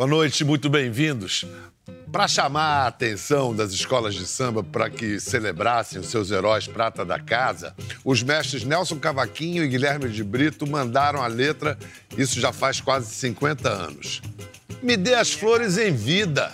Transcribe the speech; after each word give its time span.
Boa 0.00 0.08
noite, 0.08 0.46
muito 0.46 0.70
bem-vindos. 0.70 1.44
Para 2.10 2.26
chamar 2.26 2.84
a 2.84 2.86
atenção 2.86 3.54
das 3.54 3.70
escolas 3.72 4.14
de 4.14 4.26
samba 4.26 4.64
para 4.64 4.88
que 4.88 5.20
celebrassem 5.20 6.00
os 6.00 6.06
seus 6.06 6.30
heróis 6.30 6.66
prata 6.66 7.04
da 7.04 7.18
casa, 7.18 7.74
os 8.02 8.22
mestres 8.22 8.64
Nelson 8.64 8.98
Cavaquinho 8.98 9.62
e 9.62 9.68
Guilherme 9.68 10.08
de 10.08 10.24
Brito 10.24 10.66
mandaram 10.66 11.22
a 11.22 11.26
letra, 11.26 11.78
isso 12.16 12.40
já 12.40 12.50
faz 12.50 12.80
quase 12.80 13.14
50 13.14 13.68
anos. 13.68 14.22
Me 14.82 14.96
dê 14.96 15.12
as 15.16 15.34
flores 15.34 15.76
em 15.76 15.92
vida. 15.92 16.50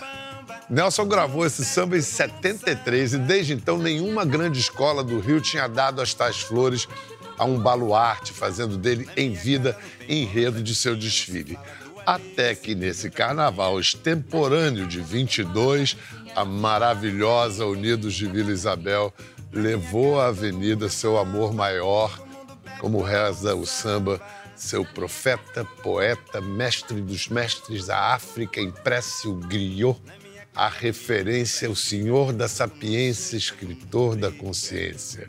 Nelson 0.69 1.05
gravou 1.05 1.45
esse 1.45 1.63
samba 1.63 1.97
em 1.97 2.01
73 2.01 3.13
e 3.13 3.17
desde 3.17 3.53
então 3.53 3.77
nenhuma 3.77 4.25
grande 4.25 4.59
escola 4.59 5.01
do 5.01 5.21
Rio 5.21 5.39
tinha 5.39 5.69
dado 5.69 6.01
as 6.01 6.13
tais 6.13 6.41
flores 6.41 6.85
a 7.37 7.45
um 7.45 7.57
baluarte, 7.57 8.33
fazendo 8.33 8.77
dele 8.77 9.07
em 9.15 9.31
vida 9.31 9.77
enredo 10.09 10.61
de 10.61 10.75
seu 10.75 10.97
desfile. 10.97 11.57
Até 12.07 12.55
que 12.55 12.73
nesse 12.73 13.09
carnaval 13.09 13.77
extemporâneo 13.77 14.87
de 14.87 15.01
22, 15.01 15.97
a 16.33 16.45
maravilhosa 16.45 17.65
Unidos 17.65 18.13
de 18.13 18.25
Vila 18.27 18.49
Isabel 18.49 19.13
levou 19.51 20.17
à 20.17 20.27
avenida 20.27 20.87
seu 20.87 21.17
amor 21.17 21.53
maior, 21.53 22.17
como 22.79 23.01
reza 23.01 23.53
o 23.53 23.65
samba, 23.65 24.21
seu 24.55 24.85
profeta, 24.85 25.65
poeta, 25.83 26.39
mestre 26.39 27.01
dos 27.01 27.27
mestres 27.27 27.87
da 27.87 28.13
África, 28.13 28.61
impresse 28.61 29.27
o 29.27 29.33
griot, 29.33 30.01
a 30.55 30.69
referência, 30.69 31.69
o 31.69 31.75
senhor 31.75 32.31
da 32.31 32.47
sapiência, 32.47 33.35
escritor 33.35 34.15
da 34.15 34.31
consciência. 34.31 35.27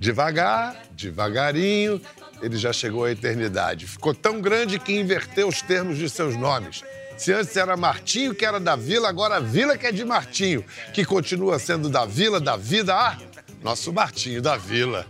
Devagar, 0.00 0.82
devagarinho, 0.92 2.00
ele 2.42 2.58
já 2.58 2.72
chegou 2.72 3.04
à 3.04 3.12
eternidade. 3.12 3.86
Ficou 3.86 4.12
tão 4.12 4.40
grande 4.40 4.78
que 4.78 4.92
inverteu 4.92 5.46
os 5.48 5.62
termos 5.62 5.96
de 5.96 6.10
seus 6.10 6.36
nomes. 6.36 6.82
Se 7.16 7.32
antes 7.32 7.56
era 7.56 7.76
Martinho, 7.76 8.34
que 8.34 8.44
era 8.44 8.58
da 8.58 8.74
Vila, 8.74 9.08
agora 9.08 9.36
a 9.36 9.40
Vila 9.40 9.78
que 9.78 9.86
é 9.86 9.92
de 9.92 10.04
Martinho, 10.04 10.64
que 10.92 11.04
continua 11.04 11.58
sendo 11.58 11.88
da 11.88 12.04
Vila, 12.04 12.40
da 12.40 12.56
vida. 12.56 12.94
Ah, 12.94 13.16
nosso 13.62 13.92
Martinho 13.92 14.42
da 14.42 14.56
Vila. 14.56 15.06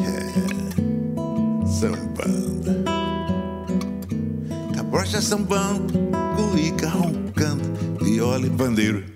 É, 0.00 1.68
sambando. 1.68 2.84
Cabrocha 4.74 5.20
sambando, 5.20 5.92
cuíca 6.36 6.88
roncando, 6.88 7.98
viola 8.02 8.46
e 8.46 8.50
pandeiro 8.50 9.13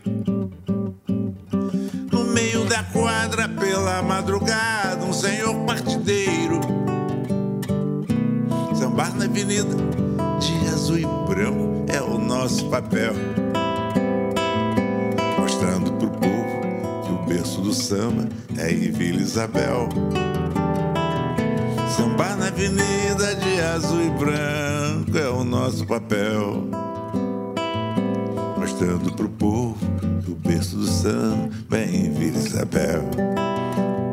da 2.69 2.83
quadra 2.83 3.49
pela 3.49 4.03
madrugada, 4.03 5.03
um 5.05 5.13
senhor 5.13 5.55
partideiro. 5.65 6.61
Sambar 8.75 9.15
na 9.17 9.25
avenida 9.25 9.75
de 10.39 10.69
azul 10.69 10.99
e 10.99 11.07
branco 11.27 11.87
é 11.89 12.03
o 12.03 12.19
nosso 12.19 12.67
papel. 12.67 13.15
Mostrando 15.39 15.93
pro 15.93 16.11
povo 16.11 17.05
que 17.05 17.13
o 17.13 17.27
berço 17.27 17.63
do 17.63 17.73
samba 17.73 18.29
é 18.59 18.71
em 18.71 18.91
Vila 18.91 19.23
Isabel. 19.23 19.89
Sambar 21.97 22.37
na 22.37 22.49
avenida 22.49 23.35
de 23.35 23.61
azul 23.61 24.03
e 24.03 24.11
branco 24.11 25.17
é 25.17 25.29
o 25.31 25.43
nosso 25.43 25.87
papel. 25.87 26.65
Mostrando 28.59 29.11
pro 29.13 29.29
povo 29.31 29.88
do 30.25 30.35
berço 30.35 30.77
do 30.77 30.87
samba 30.87 31.79
em 31.79 32.13
Vila 32.13 32.39
Isabel. 32.39 33.03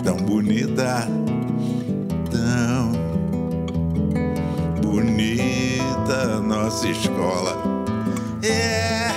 Tão 0.03 0.17
bonita, 0.17 1.07
tão 2.31 2.91
bonita 4.81 6.39
nossa 6.41 6.87
escola. 6.87 7.63
É 8.43 9.14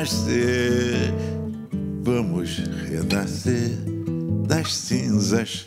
renascer. 0.00 1.12
Vamos 2.02 2.56
renascer 2.88 3.76
das 4.48 4.74
cinzas, 4.74 5.66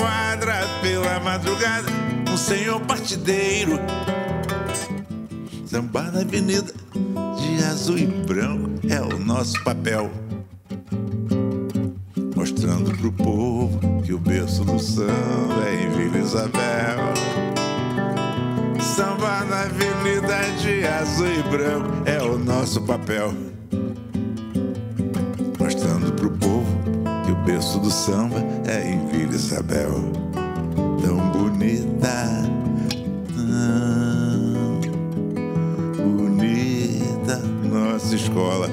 quadra, 0.00 0.66
pela 0.80 1.20
madrugada, 1.20 1.86
um 2.32 2.36
senhor 2.36 2.80
partideiro. 2.80 3.78
Sambar 5.66 6.10
na 6.10 6.20
avenida 6.20 6.72
de 7.38 7.64
azul 7.64 7.98
e 7.98 8.06
branco 8.06 8.70
é 8.88 9.00
o 9.00 9.18
nosso 9.18 9.62
papel. 9.62 10.10
Mostrando 12.34 12.96
pro 12.96 13.12
povo 13.12 14.02
que 14.02 14.14
o 14.14 14.18
berço 14.18 14.64
do 14.64 14.78
samba 14.78 15.68
é 15.68 15.84
em 15.84 15.90
Vila 15.90 16.18
Isabel. 16.18 17.12
Samba 18.96 19.44
na 19.44 19.62
avenida 19.62 20.40
de 20.62 20.86
azul 20.86 21.26
e 21.28 21.42
branco 21.50 21.90
é 22.06 22.22
o 22.22 22.38
nosso 22.38 22.80
papel. 22.82 23.34
Berço 27.50 27.80
do 27.80 27.90
samba 27.90 28.36
é 28.64 28.92
em 28.92 29.06
Vila 29.08 29.34
Isabel. 29.34 29.90
Tão 31.02 31.18
bonita, 31.30 32.44
tão 35.96 36.10
bonita 36.16 37.36
nossa 37.64 38.14
escola. 38.14 38.70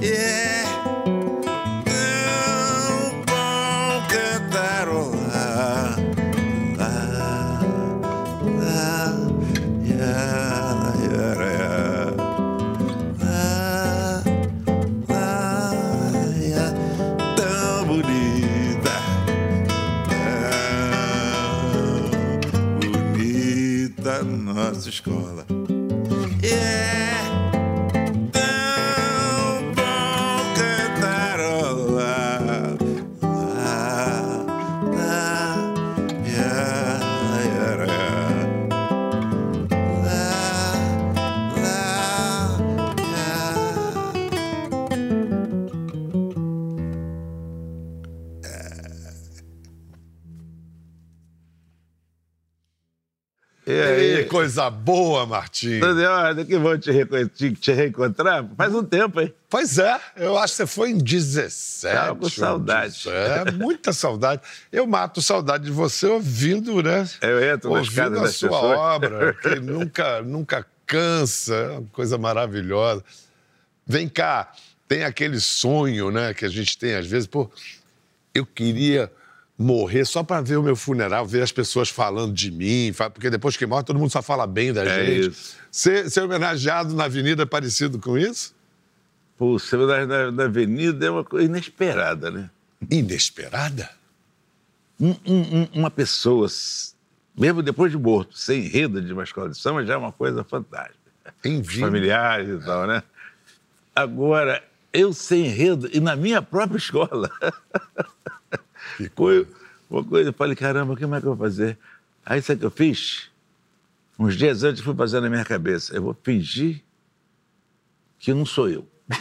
Yeah. 0.00 0.73
Escola. 25.04 25.43
Coisa 54.44 54.68
boa, 54.68 55.24
Martim. 55.24 55.80
Ordem, 55.80 56.44
que 56.44 56.58
bom 56.58 56.76
te, 56.76 56.92
te, 57.28 57.52
te, 57.52 57.72
reencontrar. 57.72 58.46
Faz 58.56 58.74
um 58.74 58.84
tempo, 58.84 59.20
hein? 59.20 59.34
Pois 59.48 59.78
é, 59.78 59.98
eu 60.16 60.36
acho 60.36 60.52
que 60.52 60.56
você 60.58 60.66
foi 60.66 60.90
em 60.90 60.98
17. 60.98 61.94
Tava 61.94 62.16
com 62.16 62.28
saudade. 62.28 63.08
É, 63.08 63.50
muita 63.52 63.92
saudade. 63.92 64.42
Eu 64.70 64.86
mato 64.86 65.22
saudade 65.22 65.64
de 65.64 65.70
você 65.70 66.06
ouvindo, 66.06 66.82
né? 66.82 67.08
Eu 67.22 67.42
entro 67.42 67.72
nas 67.72 67.88
ouvindo 67.88 68.20
a 68.20 68.28
sua 68.28 68.50
pessoas. 68.50 68.78
obra, 68.78 69.34
que 69.34 69.54
nunca, 69.60 70.20
nunca 70.20 70.66
cansa, 70.86 71.54
é 71.54 71.70
uma 71.78 71.88
coisa 71.90 72.18
maravilhosa. 72.18 73.02
Vem 73.86 74.08
cá, 74.08 74.52
tem 74.86 75.04
aquele 75.04 75.40
sonho, 75.40 76.10
né, 76.10 76.34
que 76.34 76.44
a 76.44 76.48
gente 76.50 76.76
tem 76.76 76.94
às 76.94 77.06
vezes, 77.06 77.26
pô, 77.26 77.50
eu 78.34 78.44
queria 78.44 79.10
morrer 79.56 80.04
só 80.04 80.22
para 80.22 80.40
ver 80.40 80.56
o 80.56 80.62
meu 80.62 80.74
funeral, 80.74 81.24
ver 81.26 81.42
as 81.42 81.52
pessoas 81.52 81.88
falando 81.88 82.32
de 82.32 82.50
mim, 82.50 82.92
porque 83.12 83.30
depois 83.30 83.56
que 83.56 83.66
morre 83.66 83.84
todo 83.84 83.98
mundo 83.98 84.10
só 84.10 84.20
fala 84.22 84.46
bem 84.46 84.72
da 84.72 84.84
é 84.84 85.06
gente. 85.06 85.30
Isso. 85.30 85.56
Ser, 85.70 86.10
ser 86.10 86.22
homenageado 86.22 86.94
na 86.94 87.04
avenida 87.04 87.44
é 87.44 87.46
parecido 87.46 87.98
com 87.98 88.18
isso? 88.18 88.54
Pô, 89.38 89.58
ser 89.58 89.76
homenageado 89.76 90.32
na, 90.32 90.44
avenida 90.44 91.06
é 91.06 91.10
uma 91.10 91.24
coisa 91.24 91.46
inesperada, 91.46 92.30
né? 92.30 92.50
Inesperada? 92.90 93.90
Um, 95.00 95.14
um, 95.26 95.68
uma 95.74 95.90
pessoa, 95.90 96.48
mesmo 97.36 97.62
depois 97.62 97.90
de 97.90 97.98
morto, 97.98 98.36
sem 98.36 98.66
enredo 98.66 99.00
de 99.00 99.12
uma 99.12 99.24
escola 99.24 99.50
de 99.50 99.58
samba, 99.58 99.84
já 99.84 99.94
é 99.94 99.96
uma 99.96 100.12
coisa 100.12 100.44
fantástica. 100.44 100.98
Envio. 101.44 101.80
Familiares 101.80 102.48
e 102.48 102.64
tal, 102.64 102.86
né? 102.86 103.02
Agora, 103.94 104.62
eu 104.92 105.12
sem 105.12 105.46
enredo 105.46 105.88
e 105.92 106.00
na 106.00 106.16
minha 106.16 106.42
própria 106.42 106.78
escola. 106.78 107.30
Coisa. 109.14 109.46
Uma 109.88 110.02
coisa, 110.02 110.30
eu 110.30 110.32
falei, 110.32 110.56
caramba, 110.56 110.96
como 110.96 111.14
é 111.14 111.20
que 111.20 111.26
eu 111.26 111.34
vou 111.34 111.46
fazer? 111.46 111.78
Aí 112.24 112.40
sabe 112.40 112.56
o 112.56 112.60
que 112.60 112.66
eu 112.66 112.70
fiz? 112.70 113.30
Uns 114.18 114.36
dias 114.36 114.62
antes 114.62 114.80
eu 114.80 114.84
fui 114.84 114.94
fazer 114.94 115.20
na 115.20 115.28
minha 115.28 115.44
cabeça, 115.44 115.94
eu 115.94 116.02
vou 116.02 116.16
fingir 116.22 116.82
que 118.18 118.32
não 118.32 118.46
sou 118.46 118.68
eu. 118.68 118.88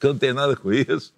que 0.00 0.06
eu 0.06 0.12
não 0.12 0.18
tenho 0.18 0.34
nada 0.34 0.56
com 0.56 0.72
isso, 0.72 1.12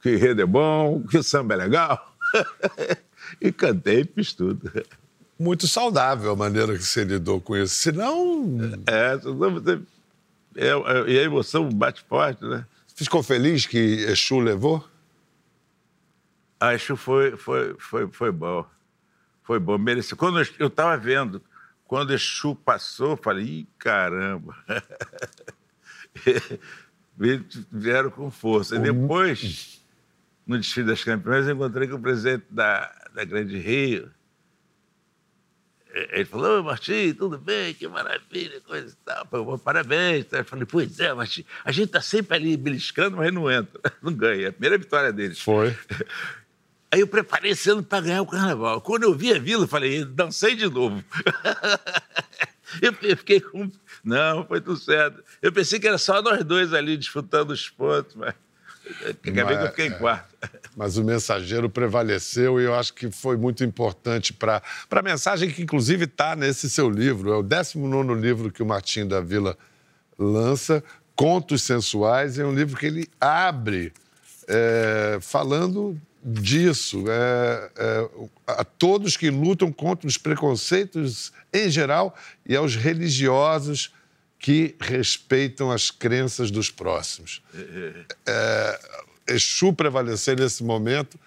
que 0.00 0.10
o 0.10 0.14
enredo 0.14 0.40
é 0.40 0.46
bom, 0.46 1.02
que 1.02 1.18
o 1.18 1.22
samba 1.22 1.54
é 1.54 1.56
legal. 1.56 2.16
e 3.40 3.50
cantei 3.50 4.02
e 4.02 4.04
fiz 4.04 4.32
tudo. 4.32 4.70
Muito 5.38 5.66
saudável 5.66 6.30
a 6.32 6.36
maneira 6.36 6.76
que 6.76 6.84
você 6.84 7.04
lidou 7.04 7.40
com 7.40 7.56
isso. 7.56 7.74
Senão. 7.74 8.58
É, 8.86 9.18
senão 9.18 9.54
você. 9.54 9.80
É, 10.56 10.68
é, 10.68 11.10
e 11.10 11.18
a 11.18 11.22
emoção 11.22 11.68
bate 11.68 12.04
forte, 12.08 12.44
né? 12.44 12.64
Ficou 12.94 13.22
feliz 13.22 13.66
que 13.66 13.78
Exu 13.78 14.40
levou? 14.40 14.87
Acho 16.60 16.96
foi, 16.96 17.36
foi, 17.36 17.76
foi, 17.78 18.08
foi 18.08 18.32
bom. 18.32 18.66
Foi 19.42 19.58
bom, 19.58 19.78
mereceu. 19.78 20.16
Quando 20.16 20.40
eu 20.58 20.66
estava 20.66 20.96
vendo, 20.96 21.42
quando 21.86 22.12
Exu 22.12 22.54
passou, 22.54 23.12
eu 23.12 23.16
falei, 23.16 23.44
ih, 23.44 23.68
caramba. 23.78 24.54
Vieram 27.72 28.10
com 28.10 28.30
força. 28.30 28.76
E 28.76 28.78
depois, 28.78 29.82
no 30.46 30.58
desfile 30.58 30.88
das 30.88 31.02
campeões, 31.02 31.46
eu 31.46 31.54
encontrei 31.54 31.88
com 31.88 31.96
o 31.96 32.02
presidente 32.02 32.44
da, 32.50 32.92
da 33.14 33.24
Grande 33.24 33.56
Rio. 33.58 34.10
Ele 36.10 36.24
falou, 36.26 36.62
Martim, 36.62 37.14
tudo 37.14 37.38
bem, 37.38 37.72
que 37.72 37.88
maravilha, 37.88 38.60
coisa 38.60 38.92
e 38.92 39.04
tal. 39.04 39.58
Parabéns. 39.58 40.26
Eu 40.30 40.44
falei, 40.44 40.66
pois 40.66 41.00
é, 41.00 41.14
Martim, 41.14 41.44
a 41.64 41.72
gente 41.72 41.86
está 41.86 42.00
sempre 42.00 42.36
ali 42.36 42.56
beliscando, 42.56 43.16
mas 43.16 43.32
não 43.32 43.50
entra, 43.50 43.80
não 44.02 44.12
ganha. 44.12 44.50
A 44.50 44.52
primeira 44.52 44.76
vitória 44.76 45.12
deles. 45.12 45.40
Foi. 45.40 45.74
Aí 46.90 47.00
eu 47.00 47.06
preparei 47.06 47.52
esse 47.52 47.68
ano 47.70 47.82
para 47.82 48.00
ganhar 48.00 48.22
o 48.22 48.26
carnaval. 48.26 48.80
Quando 48.80 49.02
eu 49.02 49.14
vi 49.14 49.32
a 49.32 49.38
vila, 49.38 49.64
eu 49.64 49.68
falei, 49.68 50.04
dancei 50.04 50.56
de 50.56 50.68
novo. 50.68 51.04
eu 52.80 53.16
fiquei 53.16 53.40
com. 53.40 53.70
Não, 54.02 54.46
foi 54.46 54.60
tudo 54.60 54.78
certo. 54.78 55.22
Eu 55.42 55.52
pensei 55.52 55.78
que 55.78 55.86
era 55.86 55.98
só 55.98 56.22
nós 56.22 56.42
dois 56.44 56.72
ali 56.72 56.96
disputando 56.96 57.50
os 57.50 57.68
pontos, 57.68 58.14
mas. 58.14 58.34
Acabei 59.04 59.44
mas, 59.44 59.58
que 59.58 59.64
eu 59.64 59.68
fiquei 59.68 59.86
em 59.88 59.98
quarto. 59.98 60.34
Mas 60.74 60.96
o 60.96 61.04
mensageiro 61.04 61.68
prevaleceu 61.68 62.60
e 62.60 62.64
eu 62.64 62.74
acho 62.74 62.94
que 62.94 63.10
foi 63.10 63.36
muito 63.36 63.64
importante 63.64 64.32
para 64.32 64.62
a 64.88 65.02
mensagem 65.02 65.50
que, 65.50 65.60
inclusive, 65.60 66.04
está 66.04 66.36
nesse 66.36 66.70
seu 66.70 66.88
livro. 66.88 67.32
É 67.32 67.36
o 67.36 67.42
19 67.42 68.14
livro 68.14 68.50
que 68.50 68.62
o 68.62 68.66
Martim 68.66 69.06
da 69.06 69.20
Vila 69.20 69.58
lança, 70.16 70.82
Contos 71.16 71.62
Sensuais. 71.62 72.38
É 72.38 72.46
um 72.46 72.54
livro 72.54 72.78
que 72.78 72.86
ele 72.86 73.08
abre 73.20 73.92
é, 74.46 75.18
falando 75.20 76.00
disso, 76.22 77.04
é, 77.08 77.70
é, 77.76 78.10
a 78.46 78.64
todos 78.64 79.16
que 79.16 79.30
lutam 79.30 79.72
contra 79.72 80.06
os 80.06 80.18
preconceitos 80.18 81.32
em 81.52 81.70
geral 81.70 82.16
e 82.44 82.56
aos 82.56 82.74
religiosos 82.74 83.92
que 84.38 84.76
respeitam 84.80 85.70
as 85.70 85.90
crenças 85.90 86.50
dos 86.50 86.70
próximos. 86.70 87.42
É, 88.26 88.80
Exu 89.28 89.72
prevalecer 89.72 90.38
nesse 90.38 90.64
momento, 90.64 91.18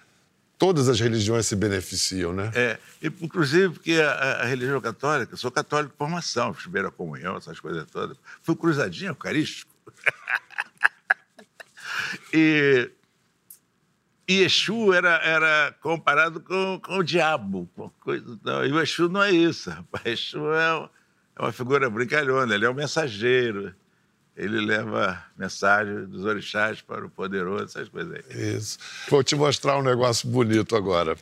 todas 0.58 0.88
as 0.88 1.00
religiões 1.00 1.46
se 1.46 1.56
beneficiam, 1.56 2.32
né? 2.32 2.50
É, 2.54 2.78
inclusive 3.20 3.74
porque 3.74 3.94
a, 3.94 4.42
a 4.42 4.44
religião 4.44 4.80
católica, 4.80 5.36
sou 5.36 5.50
católico 5.50 5.92
de 5.92 5.98
formação, 5.98 6.52
primeira 6.54 6.90
comunhão, 6.90 7.36
essas 7.36 7.60
coisas 7.60 7.84
todas. 7.90 8.16
Fui 8.42 8.56
cruzadinho 8.56 9.10
eucarístico. 9.10 9.70
e 12.32 12.90
e 14.26 14.42
Exu 14.42 14.92
era, 14.92 15.16
era 15.24 15.74
comparado 15.80 16.40
com, 16.40 16.80
com 16.80 16.98
o 16.98 17.02
diabo. 17.02 17.68
Com 17.74 17.88
coisa, 18.00 18.38
não. 18.44 18.64
E 18.64 18.72
o 18.72 18.80
Exu 18.80 19.08
não 19.08 19.22
é 19.22 19.30
isso, 19.30 19.70
rapaz. 19.70 20.06
Exu 20.06 20.52
é, 20.52 20.88
é 21.36 21.42
uma 21.42 21.52
figura 21.52 21.90
brincalhona, 21.90 22.54
ele 22.54 22.64
é 22.64 22.70
um 22.70 22.74
mensageiro. 22.74 23.74
Ele 24.34 24.64
leva 24.64 25.22
mensagem 25.36 26.06
dos 26.06 26.24
orixás 26.24 26.80
para 26.80 27.04
o 27.04 27.10
poderoso, 27.10 27.64
essas 27.64 27.88
coisas 27.88 28.14
aí. 28.14 28.56
Isso. 28.56 28.78
Vou 29.10 29.22
te 29.22 29.36
mostrar 29.36 29.76
um 29.76 29.82
negócio 29.82 30.26
bonito 30.26 30.74
agora, 30.74 31.16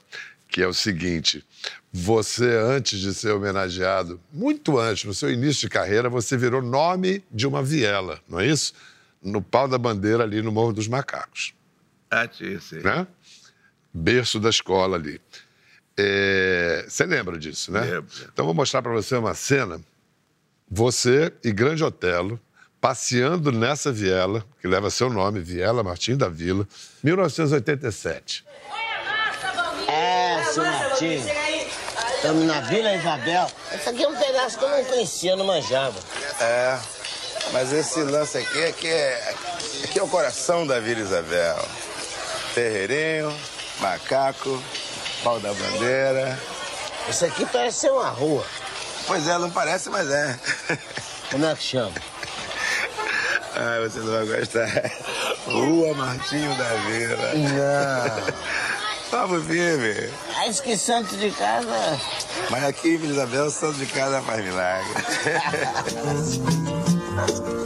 que 0.48 0.62
é 0.62 0.66
o 0.68 0.72
seguinte. 0.72 1.44
Você, 1.92 2.44
antes 2.44 3.00
de 3.00 3.12
ser 3.12 3.32
homenageado, 3.32 4.20
muito 4.32 4.78
antes, 4.78 5.04
no 5.04 5.12
seu 5.12 5.28
início 5.32 5.62
de 5.62 5.68
carreira, 5.68 6.08
você 6.08 6.36
virou 6.36 6.62
nome 6.62 7.24
de 7.32 7.48
uma 7.48 7.64
viela, 7.64 8.20
não 8.28 8.38
é 8.38 8.46
isso? 8.46 8.72
No 9.20 9.42
pau 9.42 9.66
da 9.66 9.76
bandeira 9.76 10.22
ali 10.22 10.40
no 10.40 10.52
Morro 10.52 10.72
dos 10.72 10.86
Macacos. 10.86 11.52
Ah, 12.10 12.26
tinha, 12.26 12.60
sim. 12.60 12.80
Né? 12.80 13.06
Berço 13.92 14.40
da 14.40 14.50
escola 14.50 14.96
ali. 14.96 15.20
É... 15.96 16.84
Você 16.88 17.04
lembra 17.04 17.38
disso, 17.38 17.70
né? 17.70 17.80
Lembro. 17.80 18.10
Então, 18.32 18.44
vou 18.44 18.54
mostrar 18.54 18.82
para 18.82 18.92
você 18.92 19.16
uma 19.16 19.34
cena. 19.34 19.80
Você 20.68 21.32
e 21.44 21.52
Grande 21.52 21.84
Otelo 21.84 22.40
passeando 22.80 23.52
nessa 23.52 23.92
viela, 23.92 24.44
que 24.60 24.66
leva 24.66 24.88
seu 24.90 25.10
nome, 25.10 25.40
Viela 25.40 25.82
Martim 25.82 26.16
da 26.16 26.28
Vila, 26.28 26.66
1987. 27.02 28.44
É, 29.86 30.42
seu 30.44 30.64
Martim. 30.64 31.22
Estamos 32.16 32.44
na 32.46 32.60
Vila 32.62 32.94
Isabel. 32.94 33.50
Esse 33.74 33.88
aqui 33.88 34.02
é 34.02 34.08
um 34.08 34.16
pedaço 34.16 34.58
que 34.58 34.64
eu 34.64 34.68
não 34.68 34.84
conhecia, 34.84 35.36
não 35.36 35.46
manjava. 35.46 35.98
É, 36.40 36.78
mas 37.52 37.72
esse 37.72 38.02
lance 38.02 38.38
aqui 38.38 38.58
é 38.58 38.72
que 38.72 38.88
é, 38.88 39.34
aqui 39.84 39.98
é 39.98 40.02
o 40.02 40.08
coração 40.08 40.66
da 40.66 40.80
Vila 40.80 41.00
Isabel. 41.00 41.58
Terreirinho, 42.54 43.34
macaco, 43.80 44.62
pau 45.22 45.38
da 45.40 45.52
bandeira. 45.52 46.38
Isso 47.08 47.24
aqui 47.24 47.46
parece 47.46 47.80
ser 47.80 47.92
uma 47.92 48.08
rua. 48.08 48.44
Pois 49.06 49.26
é, 49.26 49.38
não 49.38 49.50
parece, 49.50 49.88
mas 49.90 50.10
é. 50.10 50.38
Como 51.30 51.46
é 51.46 51.54
que 51.54 51.62
chama? 51.62 51.92
Ai, 53.56 53.80
você 53.88 53.98
não 54.00 54.12
vai 54.26 54.26
gostar. 54.38 54.90
Rua 55.46 55.94
Martinho 55.94 56.54
da 56.56 56.68
Vila. 56.86 57.32
Não. 57.34 58.40
Ver, 59.40 60.12
Ah, 60.36 60.46
isso 60.46 60.62
que 60.62 60.76
santo 60.76 61.16
de 61.16 61.32
casa. 61.32 61.98
Mas 62.48 62.62
aqui 62.62 62.90
em 62.90 62.96
Vila 62.96 63.12
Isabel, 63.12 63.50
santo 63.50 63.76
de 63.78 63.86
casa 63.86 64.22
faz 64.22 64.44
milagre. 64.44 64.94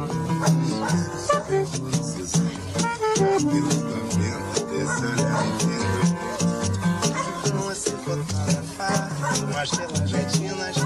Umas 9.38 9.70
relangentinas, 9.70 10.76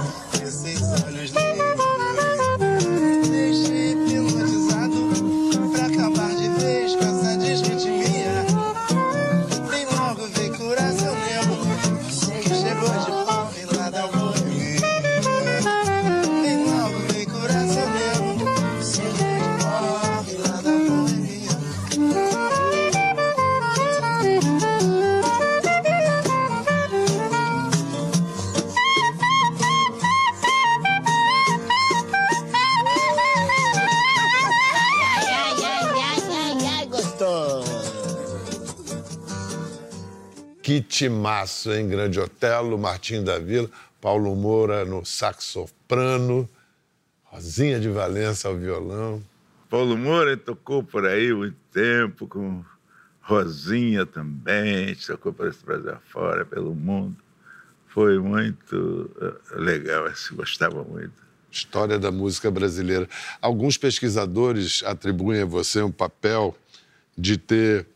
esses 0.43 0.83
olhos 1.05 1.33
Que 40.75 40.81
timaço, 40.81 41.73
hein? 41.73 41.89
Grande 41.89 42.19
Otelo, 42.19 42.77
Martim 42.77 43.23
da 43.23 43.39
Vila, 43.39 43.71
Paulo 44.01 44.35
Moura 44.35 44.85
no 44.85 45.05
sax 45.05 45.45
soprano, 45.45 46.49
Rosinha 47.23 47.79
de 47.79 47.89
Valença 47.89 48.49
ao 48.49 48.57
violão. 48.57 49.23
Paulo 49.71 49.97
Moura 49.97 50.37
tocou 50.37 50.83
por 50.83 51.07
aí 51.07 51.33
muito 51.33 51.57
tempo, 51.73 52.27
com 52.27 52.65
Rosinha 53.21 54.05
também, 54.05 54.97
tocou 54.97 55.33
para 55.33 55.49
esse 55.51 55.65
Brasil 55.65 55.93
afora, 55.93 56.45
pelo 56.45 56.75
mundo. 56.75 57.19
Foi 57.87 58.19
muito 58.19 59.09
eh, 59.23 59.61
legal, 59.61 60.07
assim, 60.07 60.35
gostava 60.35 60.83
muito. 60.83 61.15
História 61.53 62.01
da 62.01 62.11
música 62.11 62.51
brasileira. 62.51 63.09
Alguns 63.41 63.79
pesquisadores 63.79 64.83
atribuem 64.85 65.43
a 65.43 65.47
você 65.47 65.81
um 65.83 65.93
papel 65.93 66.53
de 67.17 67.39
ter 67.39 67.87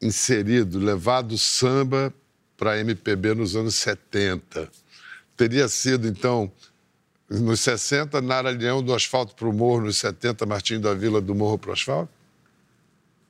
inserido, 0.00 0.78
levado 0.78 1.32
o 1.32 1.38
samba 1.38 2.12
para 2.56 2.72
a 2.72 2.78
MPB 2.78 3.34
nos 3.34 3.56
anos 3.56 3.74
70. 3.76 4.70
Teria 5.36 5.68
sido, 5.68 6.06
então, 6.06 6.50
nos 7.28 7.60
60, 7.60 8.20
Nara 8.20 8.50
Leão 8.50 8.82
do 8.82 8.94
asfalto 8.94 9.34
para 9.34 9.48
o 9.48 9.52
morro, 9.52 9.82
nos 9.82 9.98
70, 9.98 10.46
Martim 10.46 10.80
da 10.80 10.94
Vila 10.94 11.20
do 11.20 11.34
morro 11.34 11.58
para 11.58 11.70
o 11.70 11.72
asfalto? 11.72 12.12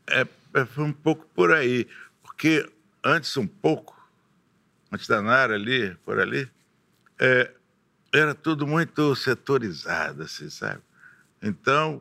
É, 0.08 0.26
é, 0.54 0.64
foi 0.64 0.84
um 0.84 0.92
pouco 0.92 1.26
por 1.34 1.52
aí, 1.52 1.88
porque 2.22 2.68
antes 3.04 3.36
um 3.36 3.46
pouco, 3.46 3.96
antes 4.92 5.08
da 5.08 5.20
Nara 5.20 5.54
ali, 5.54 5.94
por 6.04 6.20
ali, 6.20 6.48
é, 7.18 7.50
era 8.12 8.34
tudo 8.34 8.66
muito 8.66 9.14
setorizado, 9.16 10.22
assim, 10.22 10.48
sabe? 10.48 10.80
Então, 11.42 11.96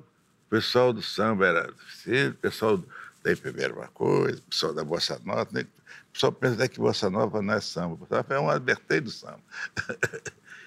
o 0.45 0.49
pessoal 0.49 0.93
do 0.93 1.01
samba 1.01 1.47
era 1.47 1.71
o 1.71 2.33
pessoal 2.35 2.83
da 3.25 3.31
MPB 3.31 3.63
era 3.63 3.73
uma 3.73 3.87
coisa, 3.87 4.37
o 4.37 4.43
pessoal 4.43 4.73
da 4.73 4.83
Bossa 4.83 5.19
Nova, 5.25 5.47
né? 5.51 5.61
o 5.61 6.13
pessoal 6.13 6.31
pensa 6.31 6.53
até 6.53 6.67
que 6.67 6.79
Bossa 6.79 7.09
Nova 7.09 7.41
não 7.41 7.55
é 7.55 7.59
samba, 7.59 7.95
Bossa 7.95 8.17
Nova 8.17 8.33
é 8.35 8.39
um 8.39 8.49
advertei 8.49 9.01
do 9.01 9.09
samba. 9.09 9.41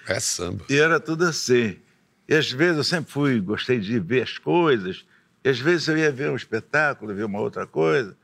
É 0.07 0.19
samba. 0.19 0.65
E 0.69 0.77
era 0.77 0.99
tudo 0.99 1.25
assim. 1.25 1.79
E 2.27 2.35
às 2.35 2.51
vezes 2.51 2.77
eu 2.77 2.83
sempre 2.83 3.11
fui, 3.11 3.39
gostei 3.39 3.79
de 3.79 3.97
ver 3.99 4.23
as 4.23 4.37
coisas, 4.37 5.05
e 5.43 5.49
às 5.49 5.57
vezes 5.57 5.87
eu 5.87 5.97
ia 5.97 6.11
ver 6.11 6.29
um 6.29 6.35
espetáculo, 6.35 7.15
ver 7.15 7.23
uma 7.23 7.39
outra 7.39 7.65
coisa, 7.65 8.15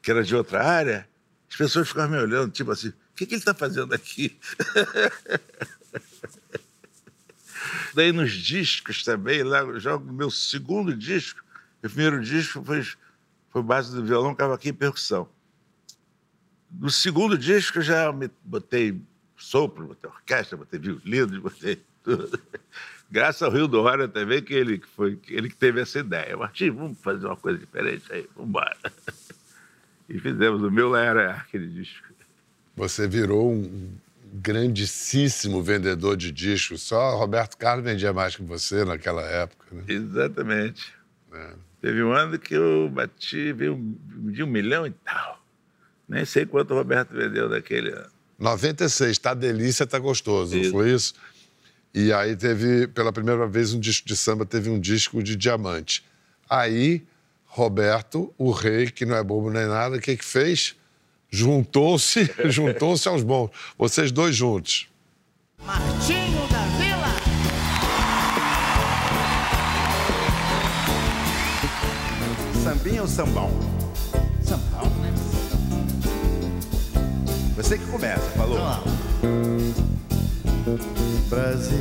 que 0.00 0.10
era 0.10 0.22
de 0.22 0.36
outra 0.36 0.62
área, 0.62 1.08
as 1.50 1.56
pessoas 1.56 1.88
ficavam 1.88 2.16
me 2.16 2.22
olhando, 2.22 2.52
tipo 2.52 2.70
assim, 2.70 2.90
o 2.90 2.94
que, 3.16 3.26
que 3.26 3.34
ele 3.34 3.40
está 3.40 3.52
fazendo 3.52 3.92
aqui? 3.92 4.38
Daí 7.94 8.12
nos 8.12 8.32
discos 8.32 9.02
também, 9.02 9.42
lá 9.42 9.78
já 9.78 9.98
no 9.98 10.12
meu 10.12 10.30
segundo 10.30 10.96
disco, 10.96 11.42
o 11.78 11.88
primeiro 11.88 12.22
disco 12.22 12.62
foi, 12.64 12.82
foi 13.52 13.62
base 13.62 13.94
do 13.94 14.04
violão, 14.04 14.34
cavaquinho 14.34 14.70
e 14.70 14.76
percussão. 14.76 15.28
No 16.70 16.90
segundo 16.90 17.36
disco 17.36 17.78
eu 17.78 17.82
já 17.82 18.10
me 18.12 18.30
botei 18.42 18.98
sopro, 19.36 19.88
botei 19.88 20.08
orquestra, 20.08 20.56
botei 20.56 20.80
violino, 20.80 21.42
botei 21.42 21.78
tudo. 22.02 22.38
Graças 23.10 23.42
ao 23.42 23.50
Rio 23.50 23.68
do 23.68 23.82
Roda 23.82 24.08
também, 24.08 24.42
que 24.42 24.54
ele 24.54 24.78
que 24.78 24.88
foi 24.88 25.18
ele 25.28 25.50
que 25.50 25.56
teve 25.56 25.82
essa 25.82 25.98
ideia. 25.98 26.34
Martim, 26.34 26.70
vamos 26.70 26.98
fazer 26.98 27.26
uma 27.26 27.36
coisa 27.36 27.58
diferente 27.58 28.10
aí, 28.10 28.26
vamos 28.34 28.48
embora. 28.48 28.76
E 30.08 30.18
fizemos. 30.18 30.62
O 30.62 30.70
meu 30.70 30.88
lá 30.88 31.02
era 31.02 31.32
aquele 31.32 31.68
disco. 31.68 32.08
Você 32.74 33.06
virou 33.06 33.52
um 33.52 33.94
grandíssimo 34.32 35.62
vendedor 35.62 36.16
de 36.16 36.32
discos. 36.32 36.82
Só 36.82 37.16
Roberto 37.16 37.56
Carlos 37.58 37.84
vendia 37.84 38.14
mais 38.14 38.34
que 38.34 38.42
você 38.42 38.84
naquela 38.84 39.22
época. 39.22 39.66
Né? 39.70 39.84
Exatamente. 39.88 40.94
É. 41.32 41.52
Teve 41.82 42.00
um 42.04 42.12
ano 42.12 42.38
que 42.38 42.54
eu 42.54 42.88
bati, 42.88 43.52
veio 43.52 43.76
de 44.32 44.44
um 44.44 44.46
milhão 44.46 44.86
e 44.86 44.92
tal. 45.04 45.42
Nem 46.08 46.24
sei 46.24 46.46
quanto 46.46 46.72
o 46.72 46.76
Roberto 46.76 47.12
vendeu 47.12 47.48
daquele 47.48 47.90
ano. 47.90 48.06
96, 48.38 49.18
tá 49.18 49.34
delícia, 49.34 49.84
tá 49.84 49.98
gostoso, 49.98 50.54
não 50.54 50.62
Isso. 50.62 50.70
foi 50.70 50.90
isso? 50.92 51.14
E 51.92 52.12
aí 52.12 52.36
teve, 52.36 52.86
pela 52.86 53.12
primeira 53.12 53.46
vez, 53.48 53.74
um 53.74 53.80
disco 53.80 54.06
de 54.06 54.16
samba, 54.16 54.46
teve 54.46 54.70
um 54.70 54.78
disco 54.78 55.22
de 55.22 55.34
diamante. 55.36 56.04
Aí, 56.48 57.02
Roberto, 57.44 58.32
o 58.38 58.50
rei, 58.52 58.88
que 58.90 59.04
não 59.04 59.16
é 59.16 59.22
bobo 59.22 59.50
nem 59.50 59.66
nada, 59.66 59.96
o 59.96 60.00
que 60.00 60.16
que 60.16 60.24
fez? 60.24 60.76
Juntou-se, 61.28 62.30
juntou-se 62.48 63.08
aos 63.08 63.22
bons. 63.22 63.50
Vocês 63.76 64.10
dois 64.12 64.34
juntos. 64.34 64.88
Martinho 65.64 66.21
Sambinha 72.82 73.02
ou 73.02 73.06
sambão? 73.06 73.48
Sambão, 74.42 74.90
né? 75.00 75.12
Você 77.54 77.78
que 77.78 77.86
começa, 77.86 78.28
falou? 78.30 78.58
Brasil, 81.30 81.78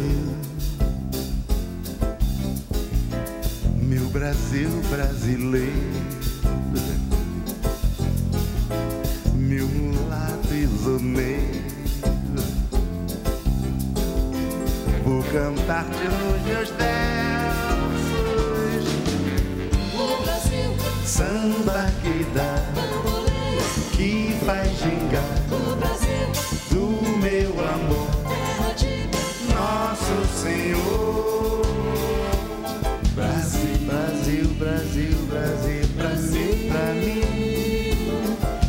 meu 3.81 4.07
Brasil 4.09 4.69
brasileiro, 4.91 5.73
meu 9.33 9.67
mulato 9.67 10.53
isoneiro, 10.53 11.63
vou 15.03 15.23
cantar-te 15.23 16.03
nos 16.03 16.41
meus 16.43 16.69
versos. 16.69 17.40
Samba 21.11 21.91
que 22.01 22.23
dá, 22.33 22.55
que 23.91 24.33
faz 24.45 24.69
gingar 24.79 25.21
do 26.69 26.85
meu 27.19 27.51
amor, 27.67 28.07
nosso 29.53 30.25
Senhor. 30.41 31.65
Brasil, 33.13 33.77
Brasil, 33.85 34.47
Brasil, 34.57 35.17
Brasil, 35.27 35.87
Brasil, 35.97 36.71
pra 36.71 36.93
mim. 36.93 37.21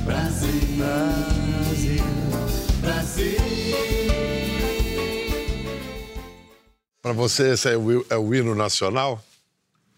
Brasil, 0.05 0.61
Brasil, 0.79 2.05
Brasil. 2.81 3.39
Para 7.01 7.13
você, 7.13 7.53
esse 7.53 7.71
é 7.71 7.77
o, 7.77 8.05
é 8.11 8.17
o 8.17 8.35
hino 8.35 8.53
nacional? 8.57 9.23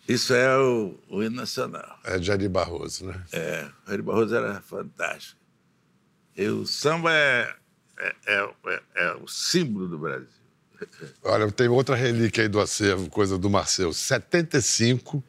Isso 0.09 0.35
é 0.35 0.57
o, 0.59 0.95
o 1.09 1.23
hino 1.23 1.37
nacional. 1.37 1.99
É 2.05 2.19
de 2.19 2.31
Ari 2.31 2.49
Barroso, 2.49 3.07
né? 3.07 3.15
É, 3.33 3.67
o 3.89 3.93
Ari 3.93 4.03
Barroso 4.03 4.35
era 4.35 4.61
fantástico. 4.61 5.41
E 6.37 6.47
o 6.49 6.67
samba 6.67 7.11
é, 7.13 7.55
é, 7.99 8.15
é- 8.27 8.51
é- 8.67 8.83
é 8.97 9.13
o 9.15 9.27
símbolo 9.29 9.89
do 9.89 9.99
Brasil. 9.99 10.29
Olha, 11.25 11.51
tem 11.51 11.69
outra 11.69 11.95
relíquia 11.97 12.43
aí 12.43 12.49
do 12.49 12.61
acervo, 12.61 13.09
coisa 13.09 13.39
do 13.39 13.49
Marcel. 13.49 13.93
75, 13.93 15.23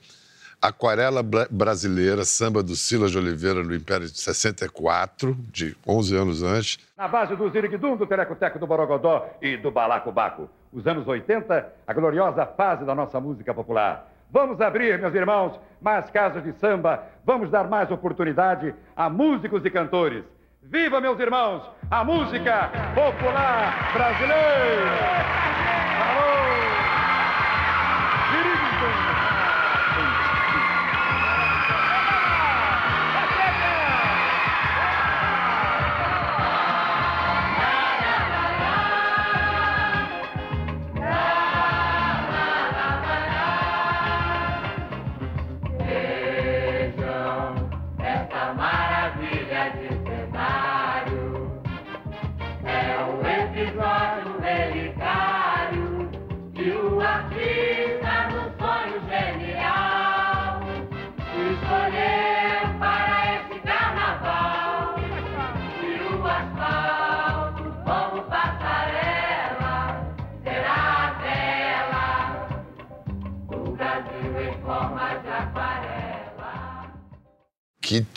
Aquarela 0.61 1.21
Bra- 1.21 1.47
Brasileira, 1.51 2.25
samba 2.25 2.63
do 2.63 2.75
Silas 2.75 3.11
de 3.11 3.17
Oliveira 3.19 3.63
no 3.63 3.73
Império 3.75 4.09
de 4.09 4.19
64, 4.19 5.37
de 5.51 5.77
11 5.87 6.15
anos 6.15 6.41
antes. 6.43 6.79
Na 6.97 7.07
base 7.07 7.35
do 7.35 7.47
Ziriguidum, 7.51 7.95
do 7.95 8.07
Tereco-Teco, 8.07 8.57
do 8.57 8.65
Borogodó 8.65 9.29
e 9.41 9.57
do 9.57 9.69
Balacobaco. 9.69 10.49
Os 10.73 10.87
anos 10.87 11.07
80, 11.07 11.71
a 11.85 11.93
gloriosa 11.93 12.45
fase 12.47 12.83
da 12.83 12.95
nossa 12.95 13.19
música 13.21 13.53
popular. 13.53 14.11
Vamos 14.35 14.59
abrir, 14.59 14.99
meus 14.99 15.15
irmãos, 15.15 15.57
mais 15.81 16.09
casas 16.09 16.43
de 16.43 16.51
samba. 16.59 17.01
Vamos 17.23 17.49
dar 17.49 17.69
mais 17.69 17.89
oportunidade 17.89 18.75
a 18.93 19.09
músicos 19.09 19.63
e 19.63 19.69
cantores. 19.69 20.25
Viva, 20.61 20.99
meus 20.99 21.17
irmãos, 21.21 21.63
a 21.89 22.03
música 22.03 22.69
popular 22.93 23.93
brasileira! 23.93 25.84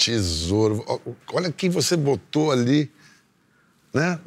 Tesouro. 0.08 0.84
Olha 1.32 1.52
quem 1.52 1.68
você 1.70 1.96
botou 1.96 2.50
ali 2.50 2.90
né? 3.92 4.18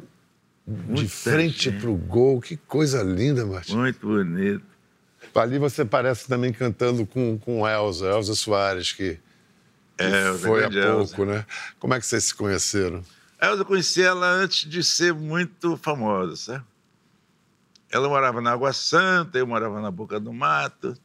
De 0.66 0.92
Muita 0.92 1.08
frente 1.08 1.70
gente. 1.70 1.80
pro 1.80 1.94
gol. 1.94 2.40
Que 2.40 2.56
coisa 2.56 3.02
linda, 3.02 3.44
Martim. 3.44 3.76
Muito 3.76 4.06
bonito. 4.06 4.64
Ali 5.34 5.58
você 5.58 5.84
parece 5.84 6.28
também 6.28 6.52
cantando 6.52 7.06
com, 7.06 7.38
com 7.38 7.66
Elza, 7.66 8.06
Elza 8.06 8.34
Soares, 8.34 8.92
que, 8.92 9.18
que 9.96 10.04
É, 10.04 10.32
foi 10.34 10.64
há 10.64 10.68
grande 10.68 10.78
Elza. 10.86 11.16
pouco, 11.16 11.24
né? 11.32 11.46
Como 11.78 11.94
é 11.94 12.00
que 12.00 12.06
vocês 12.06 12.24
se 12.24 12.34
conheceram? 12.34 13.02
A 13.40 13.46
Elza 13.46 13.62
eu 13.62 13.66
conheci 13.66 14.02
ela 14.02 14.26
antes 14.26 14.68
de 14.68 14.82
ser 14.84 15.14
muito 15.14 15.76
famosa, 15.76 16.36
sabe? 16.36 16.64
Ela 17.90 18.08
morava 18.08 18.40
na 18.40 18.52
Água 18.52 18.72
Santa, 18.72 19.38
eu 19.38 19.46
morava 19.46 19.80
na 19.80 19.90
Boca 19.90 20.18
do 20.20 20.32
Mato. 20.32 20.96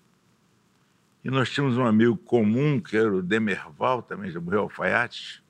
E 1.27 1.29
nós 1.29 1.49
tínhamos 1.49 1.77
um 1.77 1.85
amigo 1.85 2.15
comum, 2.15 2.79
que 2.79 2.95
era 2.95 3.13
o 3.13 3.21
Demerval, 3.21 4.01
também 4.01 4.31
já 4.31 4.39
morreu 4.39 4.61
alfaiate. 4.61 5.43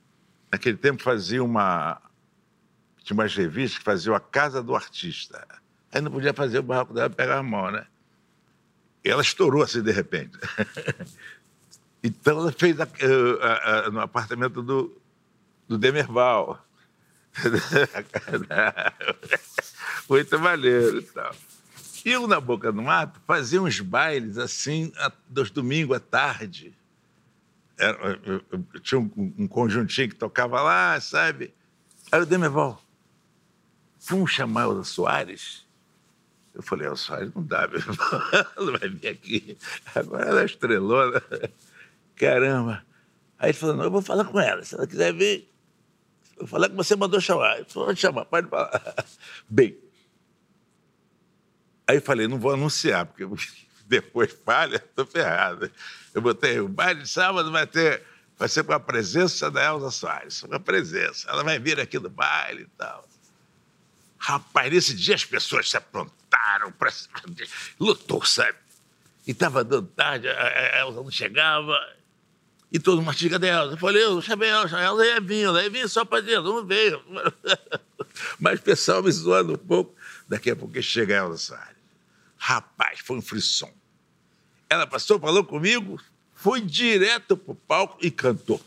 Naquele 0.50 0.76
tempo 0.76 1.00
fazia 1.00 1.44
uma. 1.44 2.02
Tinha 3.04 3.14
umas 3.14 3.32
revistas 3.32 3.78
que 3.78 3.84
faziam 3.84 4.12
a 4.12 4.18
Casa 4.18 4.60
do 4.60 4.74
Artista. 4.74 5.46
Aí 5.92 6.00
não 6.00 6.10
podia 6.10 6.34
fazer 6.34 6.58
o 6.58 6.64
barraco 6.64 6.92
dela 6.92 7.08
pegar 7.08 7.38
a 7.38 7.42
mão, 7.44 7.70
né? 7.70 7.86
E 9.04 9.08
ela 9.08 9.22
estourou 9.22 9.62
assim 9.62 9.80
de 9.80 9.92
repente. 9.92 10.36
então 12.02 12.40
ela 12.40 12.50
fez 12.50 12.80
a- 12.80 12.88
a- 13.40 13.86
a- 13.86 13.90
no 13.92 14.00
apartamento 14.00 14.60
do, 14.60 15.00
do 15.68 15.78
Demerval. 15.78 16.60
Muito 20.10 20.40
maneiro 20.40 20.98
e 20.98 21.02
tal. 21.02 21.32
E 22.04 22.10
eu, 22.10 22.26
na 22.26 22.40
Boca 22.40 22.70
do 22.72 22.82
Mato, 22.82 23.20
fazia 23.26 23.60
uns 23.60 23.80
bailes 23.80 24.38
assim, 24.38 24.92
dos 25.28 25.50
domingos 25.50 25.96
à 25.96 26.00
tarde. 26.00 26.74
Era- 27.78 28.18
eu- 28.24 28.42
eu- 28.50 28.64
eu 28.74 28.80
tinha 28.80 28.98
um, 29.00 29.10
um 29.38 29.46
conjuntinho 29.46 30.08
que 30.08 30.14
tocava 30.14 30.60
lá, 30.62 31.00
sabe? 31.00 31.54
Aí 32.10 32.20
o 32.20 32.26
Demerval, 32.26 32.82
vamos 34.08 34.30
chamar 34.32 34.66
o 34.68 34.82
Soares? 34.84 35.66
Eu 36.54 36.62
falei, 36.62 36.88
o 36.88 36.96
Soares 36.96 37.32
não 37.34 37.42
dá, 37.42 37.68
meu 37.68 37.78
irmão. 37.78 37.96
Ela 38.56 38.78
vai 38.78 38.88
vir 38.88 39.08
aqui. 39.08 39.56
Agora 39.94 40.24
ela 40.26 40.40
é 40.42 40.44
estrelona. 40.44 41.22
Caramba. 42.16 42.84
Aí 43.38 43.50
ele 43.50 43.58
falou, 43.58 43.76
não, 43.76 43.84
eu 43.84 43.90
vou 43.92 44.02
falar 44.02 44.24
com 44.24 44.40
ela. 44.40 44.64
Se 44.64 44.74
ela 44.74 44.86
quiser 44.86 45.12
vir, 45.14 45.48
eu 46.36 46.38
vou 46.40 46.48
falar 46.48 46.68
que 46.68 46.74
você 46.74 46.96
mandou 46.96 47.20
chamar. 47.20 47.58
Ele 47.58 47.66
falou, 47.68 47.86
pode 47.88 48.00
chamar, 48.00 48.24
pode 48.24 48.48
falar. 48.48 49.06
Bem, 49.48 49.78
aí 51.88 52.00
falei, 52.00 52.28
não 52.28 52.38
vou 52.38 52.52
anunciar, 52.52 53.06
porque 53.06 53.26
depois 53.86 54.32
falha, 54.44 54.76
estou 54.76 55.06
ferrado. 55.06 55.70
Eu 56.14 56.20
botei, 56.22 56.60
o 56.60 56.68
baile 56.68 57.02
de 57.02 57.08
sábado 57.08 57.50
vai 57.50 57.66
ter, 57.66 58.02
vai 58.38 58.48
ser 58.48 58.62
com 58.64 58.72
a 58.72 58.80
presença 58.80 59.50
da 59.50 59.64
Elza 59.64 59.90
Soares, 59.90 60.40
com 60.42 60.54
a 60.54 60.60
presença. 60.60 61.28
Ela 61.30 61.42
vai 61.42 61.58
vir 61.58 61.80
aqui 61.80 61.98
no 61.98 62.08
baile 62.10 62.62
e 62.62 62.76
tal. 62.76 63.08
Rapaz, 64.18 64.72
nesse 64.72 64.94
dia 64.94 65.14
as 65.14 65.24
pessoas 65.24 65.70
se 65.70 65.76
aprontaram, 65.76 66.70
pra... 66.72 66.92
lutou, 67.78 68.24
sabe? 68.24 68.56
E 69.26 69.30
estava 69.30 69.62
dando 69.62 69.86
tarde, 69.88 70.28
a- 70.28 70.32
a 70.32 70.76
a 70.76 70.80
Elza 70.80 71.02
não 71.02 71.10
chegava. 71.10 71.78
E 72.70 72.78
todo 72.78 73.00
mundo, 73.00 73.14
diga 73.14 73.36
Elza. 73.36 73.74
Eu 73.74 73.78
falei, 73.78 74.02
eu 74.04 74.20
chamei 74.20 74.50
a 74.50 74.62
Elza, 74.62 74.76
a 74.76 74.82
Elza 74.84 75.06
ia 75.06 75.20
vir, 75.20 75.44
ela 75.44 75.62
ia 75.62 75.70
vir 75.70 75.88
só 75.88 76.04
para 76.04 76.20
dizer, 76.20 76.40
não 76.42 76.66
veio. 76.66 77.02
Mas 78.38 78.58
o 78.58 78.62
pessoal 78.62 79.02
me 79.02 79.10
zoando 79.12 79.54
um 79.54 79.58
pouco. 79.58 79.94
Daqui 80.28 80.50
a 80.50 80.56
pouco 80.56 80.80
chega 80.82 81.14
a 81.22 81.26
Elza 81.26 81.38
Soares. 81.38 81.77
Rapaz, 82.38 83.00
foi 83.00 83.18
um 83.18 83.22
frisson. 83.22 83.72
Ela 84.70 84.86
passou, 84.86 85.18
falou 85.18 85.44
comigo, 85.44 86.00
foi 86.34 86.60
direto 86.60 87.36
pro 87.36 87.54
palco 87.54 87.98
e 88.00 88.10
cantou. 88.10 88.60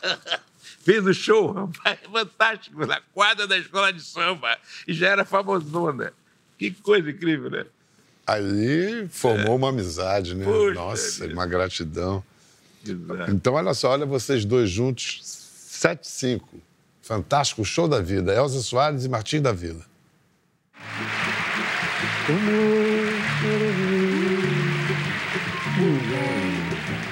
Fez 0.80 1.04
o 1.06 1.14
show, 1.14 1.52
rapaz, 1.52 1.98
fantástico, 2.10 2.86
na 2.86 3.00
quadra 3.12 3.46
da 3.46 3.56
escola 3.56 3.92
de 3.92 4.02
samba. 4.02 4.58
E 4.86 4.92
já 4.92 5.08
era 5.08 5.24
famosona. 5.24 6.12
Que 6.58 6.70
coisa 6.70 7.10
incrível, 7.10 7.50
né? 7.50 7.66
Ali 8.26 9.06
formou 9.08 9.56
uma 9.56 9.68
amizade, 9.68 10.34
né? 10.34 10.46
Nossa, 10.74 11.22
vida. 11.22 11.34
uma 11.34 11.46
gratidão. 11.46 12.24
Exato. 12.86 13.30
Então, 13.30 13.54
olha 13.54 13.74
só, 13.74 13.90
olha 13.90 14.06
vocês 14.06 14.44
dois 14.44 14.70
juntos, 14.70 15.20
7-5. 15.70 16.42
Fantástico 17.02 17.64
show 17.64 17.86
da 17.86 18.00
vida. 18.00 18.34
Elza 18.34 18.60
Soares 18.60 19.04
e 19.04 19.08
Martim 19.08 19.42
da 19.42 19.52
Vila. 19.52 19.84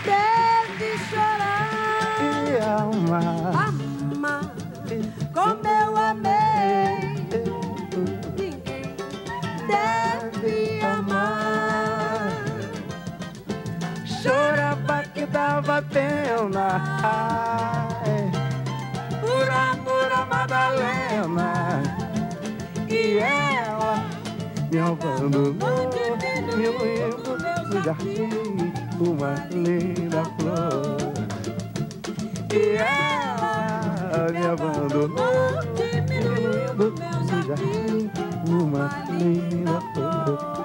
Deve 0.05 0.99
chorar 1.09 2.19
E 2.21 2.59
amar. 2.63 3.69
amar 3.69 4.55
como 5.33 5.67
eu 5.67 5.97
amei. 5.97 7.15
Ninguém 8.39 8.97
deve 9.67 10.81
amar. 10.85 12.33
Chorava 14.05 15.03
que 15.15 15.27
dava 15.27 15.83
pena. 15.83 16.69
Ai, 17.03 18.31
Por 19.21 19.51
amor 19.51 20.13
a 20.13 20.27
Madalena. 20.27 21.83
E 22.89 23.19
ela 23.19 23.72
me 24.73 24.79
abandonou. 24.79 25.55
Me 26.57 26.67
lembro 26.67 27.37
no 27.69 27.85
jardim, 27.85 28.73
uma 28.99 29.35
linda 29.53 30.25
flor. 30.39 30.97
E 32.51 32.77
ela 32.77 34.33
me 34.33 34.47
abandonou. 34.47 35.11
Me 36.09 36.21
lembro 36.49 36.91
no 36.91 37.47
jardim, 37.47 38.11
uma 38.49 38.89
linda 39.11 39.79
flor. 39.93 40.63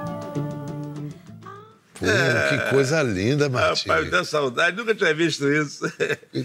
Pô, 2.00 2.06
que 2.50 2.70
coisa 2.70 3.02
linda, 3.04 3.50
Martim. 3.50 3.90
Rapaz, 3.90 4.06
me 4.06 4.12
deu 4.12 4.24
saudade, 4.24 4.78
nunca 4.78 4.94
tinha 4.94 5.14
visto 5.14 5.52
isso. 5.52 5.84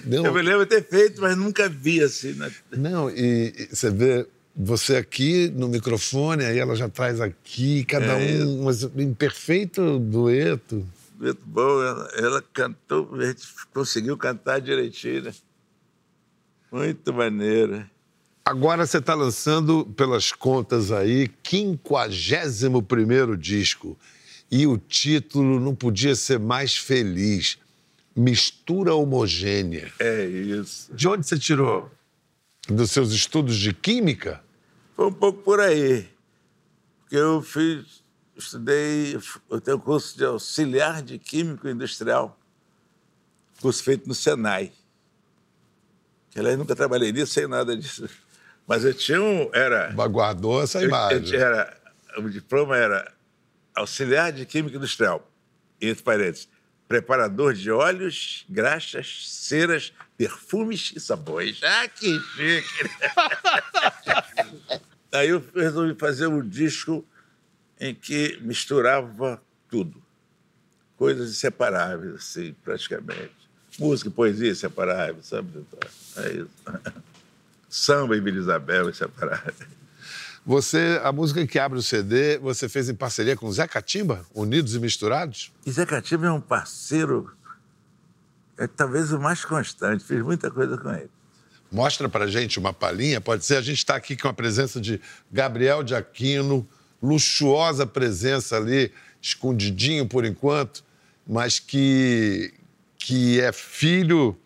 Não. 0.07 0.25
Eu 0.25 0.33
me 0.33 0.43
lembro 0.43 0.65
de 0.65 0.81
ter 0.81 0.83
feito, 0.83 1.21
mas 1.21 1.37
nunca 1.37 1.69
vi 1.69 2.03
assim. 2.03 2.33
Né? 2.33 2.51
Não, 2.73 3.11
e, 3.11 3.53
e 3.57 3.69
você 3.71 3.91
vê 3.91 4.27
você 4.55 4.97
aqui 4.97 5.49
no 5.49 5.69
microfone, 5.69 6.45
aí 6.45 6.59
ela 6.59 6.77
já 6.77 6.89
traz 6.89 7.21
aqui, 7.21 7.85
cada 7.85 8.21
É 8.21 8.45
um 8.45 8.65
mas 8.65 8.83
em 8.83 9.15
perfeito 9.15 9.99
dueto. 9.99 10.87
Muito 11.19 11.43
bom, 11.47 11.83
ela, 11.83 12.09
ela 12.17 12.45
cantou, 12.53 13.09
a 13.15 13.27
gente 13.27 13.47
conseguiu 13.73 14.17
cantar 14.17 14.61
direitinho. 14.61 15.23
Né? 15.23 15.35
Muito 16.71 17.13
maneiro. 17.13 17.85
Agora 18.45 18.85
você 18.85 18.99
está 18.99 19.15
lançando, 19.15 19.87
pelas 19.97 20.33
contas 20.33 20.91
aí, 20.91 21.31
51 21.49 23.37
disco. 23.37 23.97
E 24.51 24.67
o 24.67 24.77
título 24.77 25.61
não 25.61 25.75
podia 25.75 26.15
ser 26.15 26.39
mais 26.39 26.77
feliz. 26.77 27.57
Mistura 28.15 28.95
homogênea. 28.95 29.93
É 29.99 30.27
isso. 30.27 30.93
De 30.93 31.09
onde 31.09 31.27
você 31.27 31.39
tirou? 31.39 31.91
Dos 32.69 32.91
seus 32.91 33.11
estudos 33.13 33.57
de 33.57 33.73
química? 33.73 34.43
Foi 34.95 35.07
um 35.07 35.13
pouco 35.13 35.43
por 35.43 35.61
aí. 35.61 36.09
Porque 37.01 37.17
eu 37.17 37.43
fiz, 37.43 38.03
estudei, 38.37 39.19
eu 39.51 39.61
tenho 39.61 39.79
curso 39.79 40.17
de 40.17 40.25
auxiliar 40.25 41.03
de 41.03 41.19
químico 41.19 41.69
industrial, 41.69 42.39
curso 43.61 43.83
feito 43.83 44.09
no 44.09 44.15
Senai. 44.15 44.73
Que 46.31 46.39
aliás 46.39 46.57
nunca 46.57 46.75
trabalhei 46.77 47.13
nisso, 47.13 47.33
sem 47.33 47.47
nada 47.47 47.77
disso. 47.77 48.09
Mas 48.67 48.85
eu 48.85 48.95
tinha 48.95 49.21
um, 49.21 49.51
era, 49.53 49.91
Guardou 49.93 50.63
essa 50.63 50.79
eu, 50.79 50.83
eu 50.83 50.89
imagem. 50.89 51.23
tinha- 51.23 51.41
era, 51.41 51.77
o 52.19 52.29
diploma 52.31 52.77
era 52.77 53.13
auxiliar 53.75 54.33
de 54.33 54.47
química 54.47 54.77
industrial, 54.77 55.29
entre 55.81 56.03
parênteses, 56.03 56.49
preparador 56.87 57.55
de 57.55 57.71
óleos, 57.71 58.47
graxas, 58.49 59.27
ceras, 59.29 59.93
perfumes 60.23 60.93
e 60.95 61.01
sabões. 61.01 61.61
Ah, 61.65 61.89
que 61.89 62.21
chique! 62.37 62.91
Aí 65.11 65.31
eu 65.31 65.45
resolvi 65.53 65.97
fazer 65.99 66.29
um 66.29 66.49
disco 66.49 67.05
em 67.81 67.93
que 67.93 68.39
misturava 68.41 69.43
tudo. 69.69 70.01
Coisas 70.97 71.33
inseparáveis, 71.33 72.15
assim, 72.15 72.55
praticamente. 72.63 73.33
Música 73.81 74.09
e 74.09 74.13
poesia 74.13 74.53
inseparáveis, 74.53 75.27
sabe? 75.27 75.67
É 76.19 76.33
isso. 76.35 76.51
Samba 77.69 78.17
e 78.17 78.21
Vila 78.21 78.39
Isabel 78.39 78.91
inseparáveis. 78.91 79.57
Você, 80.47 81.01
a 81.03 81.11
música 81.11 81.45
que 81.47 81.59
abre 81.59 81.81
o 81.81 81.83
CD, 81.83 82.39
você 82.39 82.69
fez 82.69 82.89
em 82.89 82.95
parceria 82.95 83.37
com 83.37 83.51
Zé 83.51 83.67
Catimba, 83.67 84.25
Unidos 84.33 84.77
e 84.77 84.79
Misturados? 84.79 85.51
E 85.67 85.73
Zé 85.73 85.85
Catimba 85.85 86.29
é 86.29 86.33
um 86.33 86.41
parceiro, 86.41 87.33
é 88.59 88.67
talvez 88.67 89.13
o 89.13 89.19
mais 89.19 89.45
constante, 89.45 90.05
fiz 90.05 90.23
muita 90.23 90.51
coisa 90.51 90.77
com 90.79 90.91
ele. 90.93 91.11
Mostra 91.71 92.09
pra 92.09 92.27
gente 92.27 92.59
uma 92.59 92.73
palhinha, 92.73 93.21
pode 93.21 93.45
ser? 93.47 93.57
A 93.57 93.63
gente 93.63 93.79
está 93.79 93.97
aqui 93.97 94.15
com 94.15 94.29
a 94.29 94.33
presença 94.33 94.79
de 94.79 95.01
Gabriel 95.31 95.83
de 95.83 95.95
Aquino, 95.95 96.69
luxuosa 97.03 97.87
presença 97.87 98.59
ali, 98.59 98.93
escondidinho 99.23 100.07
por 100.07 100.25
enquanto, 100.25 100.85
mas 101.27 101.59
que, 101.59 102.53
que 102.99 103.41
é 103.41 103.53
filho 103.53 104.37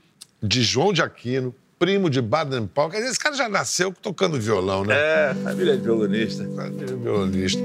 de 0.40 0.62
João 0.62 0.92
de 0.92 1.03
Aquino, 1.03 1.53
primo 1.79 2.09
de 2.09 2.23
Baden 2.23 2.66
Powell. 2.66 2.90
Quer 2.90 2.99
dizer, 2.99 3.11
esse 3.11 3.19
cara 3.19 3.35
já 3.35 3.49
nasceu 3.49 3.92
tocando 3.92 4.40
violão, 4.40 4.85
né? 4.85 4.95
É, 4.95 5.35
família 5.35 5.77
de 5.77 5.83
violonista. 5.83 6.45
Família 6.55 6.87
de 6.87 6.95
violonista. 6.95 7.61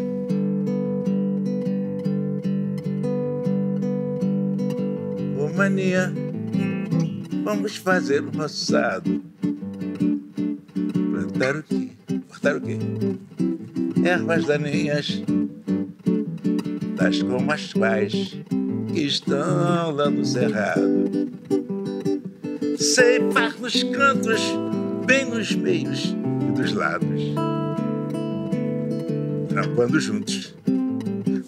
Ô, 5.38 5.54
mania, 5.56 6.14
vamos 7.52 7.76
fazer 7.76 8.24
um 8.24 8.30
roçado. 8.30 9.22
Plantar 11.12 11.58
o 11.58 11.64
quê? 11.64 11.90
Cortar 12.30 12.56
o 12.56 12.62
quê? 12.62 12.78
Ervas 14.06 14.46
daninhas, 14.46 15.22
tais 16.96 17.22
como 17.22 17.52
as 17.52 17.74
quais 17.74 18.38
que 18.94 19.02
estão 19.02 19.92
lá 19.92 20.10
no 20.10 20.24
cerrado. 20.24 20.82
Ceifar 22.78 23.60
nos 23.60 23.84
cantos, 23.84 24.42
bem 25.06 25.26
nos 25.26 25.54
meios 25.54 26.16
e 26.48 26.52
dos 26.54 26.72
lados. 26.72 27.22
Trampando 29.50 30.00
juntos, 30.00 30.56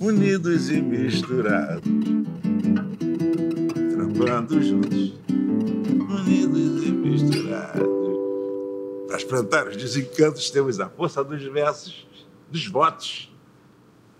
unidos 0.01 0.69
e 0.69 0.81
misturados 0.81 1.93
trampando 4.23 4.61
juntos, 4.61 5.12
Plantar 9.33 9.67
os 9.67 9.75
desencantos, 9.75 10.51
temos 10.51 10.79
a 10.79 10.87
força 10.87 11.23
dos 11.23 11.43
versos, 11.45 12.05
dos 12.51 12.67
votos. 12.67 13.33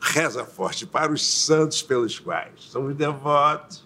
Reza 0.01 0.43
forte 0.43 0.87
para 0.87 1.11
os 1.11 1.23
santos 1.23 1.83
pelos 1.83 2.17
quais 2.17 2.63
somos 2.63 2.95
devotos. 2.95 3.85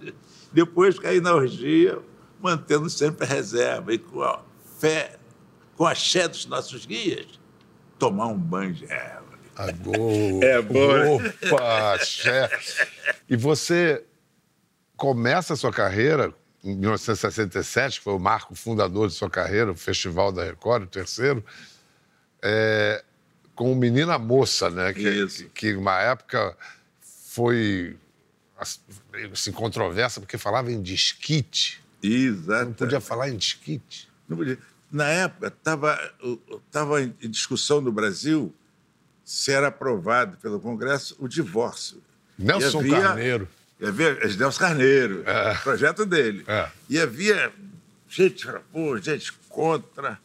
Depois 0.53 0.97
cair 0.97 1.21
na 1.21 1.35
orgia, 1.35 1.99
mantendo 2.41 2.89
sempre 2.89 3.25
a 3.25 3.27
reserva 3.27 3.93
e 3.93 3.97
com 3.97 4.21
a 4.21 4.41
fé, 4.79 5.19
com 5.75 5.85
a 5.85 5.91
axé 5.91 6.29
dos 6.29 6.45
nossos 6.45 6.85
guias, 6.85 7.27
tomar 7.99 8.27
um 8.27 8.37
banho 8.37 8.73
de 8.73 8.85
erva. 8.85 9.37
Agô. 9.57 10.39
É 10.41 10.61
bom? 10.61 11.21
Opa, 11.51 11.99
chefe. 12.05 12.87
E 13.27 13.35
você 13.35 14.01
começa 14.95 15.55
a 15.55 15.57
sua 15.57 15.73
carreira 15.73 16.33
em 16.63 16.75
1967, 16.75 17.99
que 17.99 18.03
foi 18.03 18.13
o 18.13 18.19
marco 18.19 18.55
fundador 18.55 19.07
de 19.07 19.13
sua 19.13 19.29
carreira, 19.29 19.71
o 19.71 19.75
Festival 19.75 20.31
da 20.31 20.43
Record, 20.43 20.83
o 20.83 20.87
terceiro, 20.87 21.43
é, 22.41 23.03
com 23.55 23.71
o 23.71 23.75
Menina 23.75 24.17
Moça, 24.17 24.69
né? 24.69 24.93
Que, 24.93 25.27
que, 25.27 25.43
que 25.49 25.75
uma 25.75 25.99
época 26.01 26.55
foi 27.01 27.95
assim, 29.31 29.51
controversa, 29.51 30.19
porque 30.19 30.37
falava 30.37 30.71
em 30.71 30.81
disquite. 30.81 31.81
Exato. 32.01 32.65
Não 32.65 32.73
podia 32.73 32.99
falar 33.01 33.29
em 33.29 33.37
disquite. 33.37 34.09
Não 34.27 34.37
podia. 34.37 34.57
Na 34.91 35.07
época, 35.07 35.47
estava 35.47 35.99
tava 36.71 37.01
em 37.01 37.13
discussão 37.29 37.81
no 37.81 37.91
Brasil 37.91 38.53
se 39.23 39.51
era 39.51 39.67
aprovado 39.67 40.37
pelo 40.37 40.59
Congresso 40.59 41.15
o 41.19 41.27
divórcio. 41.27 42.01
Nelson 42.37 42.79
havia- 42.79 43.01
Carneiro. 43.01 43.47
E 43.79 43.85
havia 43.85 44.13
Nelson 44.15 44.59
Carneiro, 44.59 45.23
É. 45.25 45.53
projeto 45.55 46.05
dele. 46.05 46.43
É. 46.47 46.69
E 46.89 46.99
havia 46.99 47.51
gente, 48.09 48.47
pô, 48.71 48.97
gente 48.97 49.31
contra. 49.49 50.19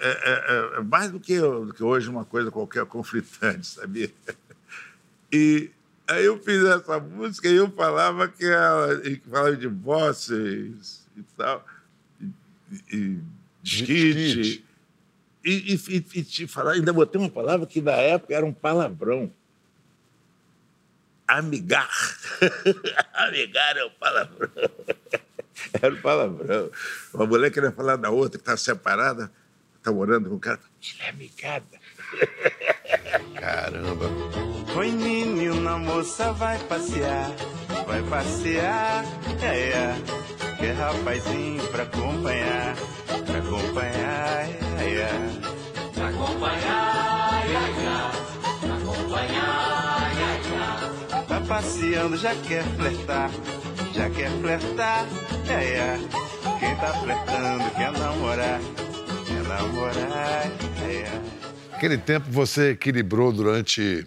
É, 0.00 0.08
é, 0.08 0.78
é, 0.78 0.80
mais 0.82 1.10
do 1.10 1.18
que, 1.18 1.40
do 1.40 1.74
que 1.74 1.82
hoje 1.82 2.08
uma 2.08 2.24
coisa 2.24 2.50
qualquer 2.50 2.84
conflitante, 2.86 3.66
sabia? 3.66 4.10
E 5.30 5.70
aí 6.06 6.24
eu 6.24 6.38
fiz 6.42 6.64
essa 6.64 6.98
música 6.98 7.48
e 7.48 7.56
eu 7.56 7.70
falava 7.70 8.28
que 8.28 8.46
ela 8.46 8.98
falava 9.28 9.54
de 9.54 9.60
divórcios 9.68 11.02
e 11.14 11.22
tal, 11.36 11.66
e, 12.18 12.96
e. 12.96 13.18
Desquite. 13.62 14.64
E, 15.44 15.50
e, 15.50 15.74
e, 15.74 16.06
e 16.14 16.24
te 16.24 16.46
falar, 16.46 16.72
ainda 16.72 16.94
botei 16.94 17.20
uma 17.20 17.28
palavra 17.28 17.66
que 17.66 17.82
na 17.82 17.92
época 17.92 18.34
era 18.34 18.46
um 18.46 18.54
palavrão. 18.54 19.30
Amigar. 21.28 21.90
Amigar 23.12 23.76
é 23.76 23.84
um 23.84 23.90
palavrão. 23.90 24.50
Era 25.82 25.92
um 25.92 26.00
palavrão. 26.00 26.70
Uma 27.12 27.26
mulher 27.26 27.50
queria 27.50 27.70
falar 27.70 27.96
da 27.96 28.10
outra 28.10 28.38
que 28.38 28.42
estava 28.42 28.56
separada, 28.56 29.30
está 29.76 29.92
morando 29.92 30.30
com 30.30 30.36
o 30.36 30.40
cara. 30.40 30.60
Ela 30.98 31.08
é 31.08 31.10
amigada. 31.10 31.78
Caramba. 33.38 34.06
Oi, 34.74 34.90
menina, 34.92 35.76
moça, 35.76 36.32
vai 36.32 36.58
passear, 36.64 37.30
vai 37.86 38.02
passear, 38.04 39.04
é, 39.42 39.70
é. 39.70 39.94
Quer 40.58 40.72
rapazinho 40.72 41.66
pra 41.68 41.82
acompanhar, 41.82 42.76
pra 43.26 43.38
acompanhar, 43.38 44.48
é, 44.80 44.94
é. 44.94 45.58
Tá 45.94 46.08
passeando, 51.48 52.16
já 52.16 52.34
quer 52.42 52.62
flertar, 52.76 53.30
já 53.94 54.10
quer 54.10 54.30
flertar, 54.40 55.06
é, 55.48 55.64
é. 55.78 55.98
Quem 56.60 56.76
tá 56.76 56.92
flertando 57.00 57.70
quer 57.74 57.92
namorar, 57.92 58.60
quer 59.26 59.42
namorar, 59.44 60.46
é, 60.86 60.94
é. 60.94 61.22
Aquele 61.74 61.96
tempo 61.96 62.30
você 62.30 62.72
equilibrou 62.72 63.32
durante 63.32 64.06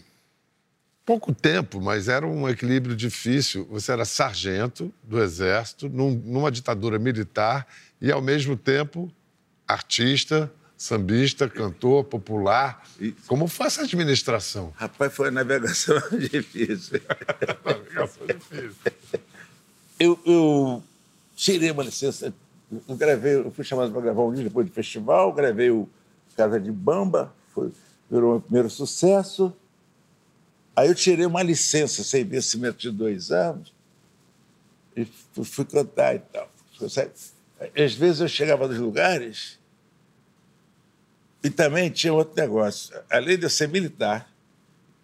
pouco 1.05 1.33
tempo, 1.33 1.81
mas 1.81 2.07
era 2.07 2.27
um 2.27 2.47
equilíbrio 2.47 2.95
difícil. 2.95 3.67
Você 3.71 3.91
era 3.91 4.05
sargento 4.05 4.93
do 5.03 5.21
Exército, 5.21 5.89
num- 5.89 6.21
numa 6.23 6.51
ditadura 6.51 6.99
militar, 6.99 7.65
e, 7.99 8.11
ao 8.11 8.21
mesmo 8.21 8.55
tempo, 8.55 9.11
artista, 9.67 10.51
sambista, 10.81 11.47
cantor, 11.47 12.05
popular. 12.05 12.83
E- 12.99 13.11
Como 13.27 13.47
foi 13.47 13.67
essa 13.67 13.83
administração? 13.83 14.73
Rapaz, 14.75 15.13
foi 15.13 15.27
uma 15.27 15.31
navegação 15.43 16.01
difícil. 16.17 16.99
eu, 19.99 20.19
eu 20.25 20.83
tirei 21.35 21.69
uma 21.69 21.83
licença. 21.83 22.33
Eu 22.87 22.95
gravei, 22.95 23.35
eu 23.35 23.51
fui 23.51 23.63
chamado 23.63 23.91
para 23.91 24.01
gravar 24.01 24.23
um 24.23 24.31
livro 24.31 24.45
depois 24.45 24.65
do 24.65 24.73
festival, 24.73 25.31
gravei 25.33 25.69
o 25.69 25.87
Casa 26.35 26.59
de 26.59 26.71
Bamba, 26.71 27.31
foi, 27.53 27.71
virou 28.09 28.31
meu 28.31 28.41
primeiro 28.41 28.69
sucesso. 28.69 29.53
Aí 30.75 30.87
eu 30.87 30.95
tirei 30.95 31.27
uma 31.27 31.43
licença 31.43 32.03
sem 32.03 32.23
vencimento 32.23 32.79
de 32.79 32.89
dois 32.89 33.29
anos 33.31 33.71
e 34.95 35.05
fui, 35.05 35.43
fui 35.45 35.65
cantar 35.65 36.15
e 36.15 36.19
tal. 36.19 36.49
Às 37.77 37.93
vezes 37.93 38.21
eu 38.21 38.27
chegava 38.27 38.67
nos 38.67 38.79
lugares 38.79 39.59
e 41.43 41.49
também 41.49 41.89
tinha 41.89 42.13
outro 42.13 42.35
negócio. 42.39 42.95
Além 43.09 43.37
de 43.37 43.45
eu 43.45 43.49
ser 43.49 43.67
militar, 43.67 44.29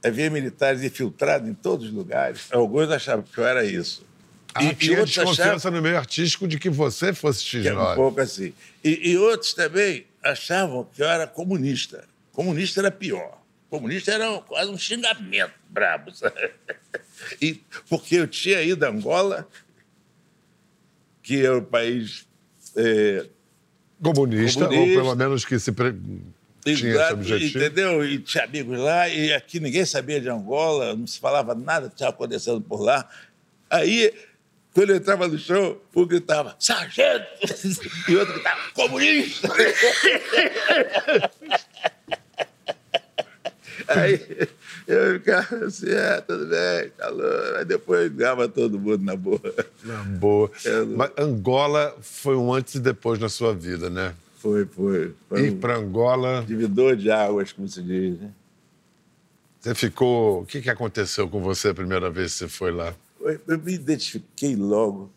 havia 0.04 0.30
militares 0.30 0.84
infiltrados 0.84 1.48
em 1.50 1.54
todos 1.54 1.88
os 1.88 1.92
lugares. 1.94 2.48
Alguns 2.52 2.90
achavam 2.92 3.24
que 3.24 3.38
eu 3.38 3.46
era 3.46 3.66
isso. 3.66 4.06
Ah, 4.54 4.64
E- 4.64 4.68
e 4.70 4.76
tinha 4.76 5.04
achavam- 5.04 5.32
desconfiança 5.34 5.70
no 5.72 5.82
meio 5.82 5.98
artístico 5.98 6.48
de 6.48 6.58
que 6.60 6.70
você 6.70 7.14
fosse 7.14 7.66
era 7.68 7.76
um 7.76 7.84
X9. 7.84 7.96
pouco 7.96 8.22
assim. 8.22 8.54
E, 8.84 9.12
e 9.12 9.18
outros 9.18 9.54
também 9.54 10.06
achavam 10.24 10.84
que 10.94 11.02
eu 11.02 11.08
era 11.08 11.26
comunista. 11.28 12.06
Comunista 12.32 12.82
era 12.82 12.92
pior. 12.92 13.38
Comunista 13.70 14.12
era 14.12 14.32
um- 14.32 14.42
quase 14.42 14.72
um 14.72 14.78
xingamento 14.78 15.54
brabo. 15.70 16.14
sabe? 16.16 16.52
E, 17.42 17.60
porque 17.90 18.16
eu 18.16 18.28
tinha 18.28 18.62
ido 18.62 18.86
a 18.86 18.90
Angola, 18.90 19.48
que 21.24 21.44
é 21.44 21.52
o 21.52 21.62
país 21.62 22.26
é, 22.76 23.26
Comunista, 24.02 24.64
ou 24.64 24.70
Comunista. 24.70 25.02
pelo 25.02 25.16
menos 25.16 25.46
que 25.46 25.60
se 25.60 25.72
pre... 25.72 25.94
tinha 26.64 26.76
esse 26.76 27.14
objetivo. 27.14 27.58
Entendeu? 27.58 28.06
E 28.06 28.20
tinha 28.20 28.44
amigos 28.44 28.80
lá, 28.80 29.10
e 29.10 29.34
aqui 29.34 29.60
ninguém 29.60 29.86
sabia 29.86 30.22
de 30.22 30.30
Angola, 30.30 30.96
não 30.96 31.08
se 31.08 31.20
falava 31.20 31.56
nada 31.56 31.88
que 31.88 31.96
estava 31.96 32.12
acontecendo 32.12 32.62
por 32.62 32.82
lá. 32.82 33.08
Aí, 33.70 34.14
quando 34.74 34.92
eu 34.92 34.98
entrava 34.98 35.28
no 35.28 35.38
show, 35.38 35.84
um 35.96 36.06
gritava, 36.06 36.56
sargento! 36.60 37.26
E 38.08 38.16
outro 38.16 38.34
gritava, 38.34 38.62
comunista! 38.74 39.50
Aí 43.88 44.48
eu 44.88 45.14
ficava 45.14 45.66
assim, 45.66 45.90
é, 45.90 46.20
tudo 46.22 46.46
bem, 46.48 46.90
tá 46.98 47.10
louco. 47.10 47.56
Aí 47.58 47.66
depois 47.66 48.12
ganhava 48.12 48.48
todo 48.50 48.80
mundo 48.80 49.04
na 49.04 49.16
boa. 49.16 49.40
Na 49.84 50.04
boa. 50.04 50.52
É, 50.66 50.82
Mas 50.84 51.12
Angola 51.18 51.96
foi 52.02 52.36
um 52.36 52.54
antes 52.54 52.76
e 52.76 52.80
depois 52.80 53.20
na 53.20 53.30
sua 53.30 53.54
vida, 53.54 53.90
né? 53.90 54.14
Foi, 54.40 54.66
foi. 54.66 55.14
foi 55.30 55.42
Ir 55.48 55.52
um 55.54 55.60
para 55.60 55.78
Angola, 55.78 56.44
divisor 56.48 56.96
de 56.96 57.10
águas, 57.10 57.52
como 57.52 57.68
se 57.68 57.82
diz, 57.82 58.20
né? 58.20 58.32
você 59.60 59.74
ficou. 59.76 60.42
O 60.42 60.46
que, 60.46 60.62
que 60.62 60.70
aconteceu 60.70 61.28
com 61.28 61.42
você 61.42 61.70
a 61.70 61.74
primeira 61.74 62.10
vez 62.10 62.34
que 62.34 62.40
você 62.40 62.48
foi 62.48 62.72
lá? 62.72 62.94
Eu, 63.20 63.60
me 63.60 63.74
identifiquei 63.74 64.56
logo. 64.56 65.12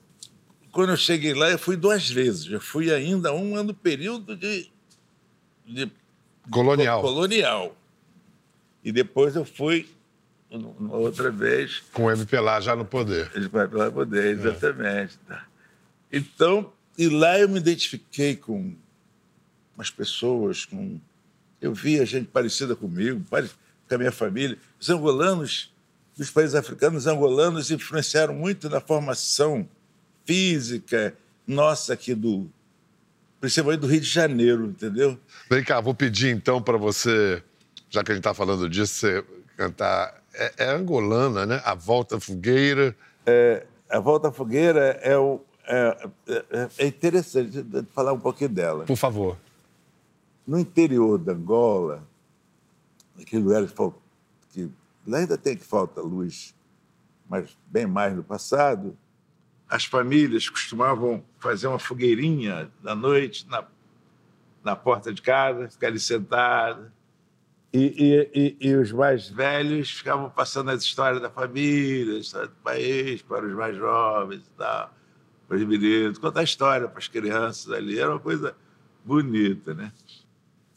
Quando 0.72 0.90
eu 0.90 0.96
cheguei 0.96 1.34
lá, 1.34 1.50
eu 1.50 1.58
fui 1.58 1.76
duas 1.76 2.08
vezes. 2.08 2.50
Eu 2.50 2.60
fui 2.60 2.92
ainda 2.92 3.32
um 3.32 3.54
ano 3.56 3.74
período 3.74 4.34
de, 4.36 4.70
de 5.66 5.90
Colonial. 6.50 7.02
co- 7.02 7.08
colonial. 7.08 7.76
E 8.84 8.90
depois 8.92 9.36
eu 9.36 9.44
fui 9.44 9.88
uma 10.50 10.96
outra 10.96 11.30
vez 11.30 11.82
Com 11.92 12.04
o 12.06 12.10
MP 12.10 12.38
lá 12.40 12.60
já 12.60 12.74
no 12.74 12.84
poder. 12.84 13.30
Ele 13.34 13.48
vai 13.48 13.68
para 13.68 13.90
poder, 13.90 14.36
exatamente. 14.36 15.16
tá. 15.28 15.46
Então, 16.12 16.72
e 16.98 17.08
lá 17.08 17.38
eu 17.38 17.48
me 17.48 17.58
identifiquei 17.58 18.34
com, 18.34 18.74
umas 19.76 19.90
pessoas 19.90 20.64
com. 20.64 21.00
Eu 21.60 21.72
via 21.72 22.04
gente 22.04 22.26
parecida 22.26 22.74
comigo, 22.74 23.24
com 23.28 23.94
a 23.94 23.98
minha 23.98 24.12
família. 24.12 24.58
Os 24.78 24.90
angolanos, 24.90 25.72
dos 26.16 26.30
países 26.30 26.54
africanos, 26.54 27.02
os 27.02 27.06
angolanos 27.06 27.70
influenciaram 27.70 28.34
muito 28.34 28.68
na 28.68 28.80
formação 28.80 29.68
física 30.24 31.14
nossa 31.46 31.92
aqui 31.92 32.14
do. 32.14 32.50
Principalmente 33.40 33.80
do 33.80 33.86
Rio 33.86 34.00
de 34.00 34.06
Janeiro, 34.06 34.66
entendeu? 34.66 35.18
Vem 35.48 35.64
cá, 35.64 35.80
vou 35.80 35.94
pedir 35.94 36.28
então 36.28 36.60
para 36.60 36.76
você, 36.76 37.42
já 37.90 38.02
que 38.02 38.12
a 38.12 38.14
gente 38.14 38.20
está 38.22 38.32
falando 38.32 38.68
disso, 38.68 38.94
você 38.94 39.24
cantar. 39.56 40.18
É, 40.32 40.54
é 40.58 40.70
angolana, 40.70 41.44
né? 41.44 41.60
A 41.64 41.74
Volta 41.74 42.16
à 42.16 42.20
Fogueira. 42.20 42.96
É, 43.26 43.66
a 43.90 43.98
Volta 43.98 44.28
à 44.28 44.32
Fogueira 44.32 44.98
é, 45.02 45.18
o, 45.18 45.40
é, 45.66 46.08
é- 46.28 46.68
é 46.78 46.86
interessante 46.86 47.66
falar 47.92 48.12
um 48.12 48.20
pouquinho 48.20 48.50
dela. 48.50 48.84
Por 48.84 48.96
favor. 48.96 49.36
No 50.46 50.58
interior 50.58 51.18
da 51.18 51.32
Angola, 51.32 52.02
naquele 53.18 53.42
lugar 53.42 53.66
que, 53.66 53.74
fal- 53.74 54.00
que 54.52 54.70
lá 55.06 55.18
ainda 55.18 55.36
tem 55.36 55.56
que 55.56 55.64
falta 55.64 56.00
luz, 56.00 56.54
mas 57.28 57.56
bem 57.66 57.86
mais 57.86 58.14
no 58.14 58.22
passado, 58.22 58.96
as 59.68 59.84
famílias 59.84 60.48
costumavam 60.48 61.22
fazer 61.38 61.66
uma 61.66 61.78
fogueirinha 61.78 62.70
da 62.82 62.94
noite 62.94 63.46
na, 63.48 63.64
na 64.64 64.74
porta 64.76 65.12
de 65.12 65.20
casa, 65.22 65.68
ficar 65.68 65.88
ali 65.88 65.98
sentada. 66.00 66.92
E, 67.72 67.78
e, 68.34 68.58
e, 68.60 68.68
e 68.68 68.74
os 68.74 68.90
mais 68.90 69.28
velhos 69.28 69.90
ficavam 69.90 70.28
passando 70.28 70.70
as 70.70 70.82
histórias 70.82 71.22
da 71.22 71.30
família, 71.30 72.16
a 72.16 72.18
história 72.18 72.48
do 72.48 72.56
país, 72.64 73.22
para 73.22 73.46
os 73.46 73.52
mais 73.54 73.76
jovens 73.76 74.40
e 74.40 74.58
tal, 74.58 74.92
para 75.46 75.56
os 75.56 75.64
meninos, 75.64 76.18
contar 76.18 76.40
a 76.40 76.44
história 76.44 76.88
para 76.88 76.98
as 76.98 77.06
crianças 77.06 77.70
ali. 77.72 77.98
Era 77.98 78.10
uma 78.10 78.18
coisa 78.18 78.56
bonita, 79.04 79.72
né? 79.72 79.92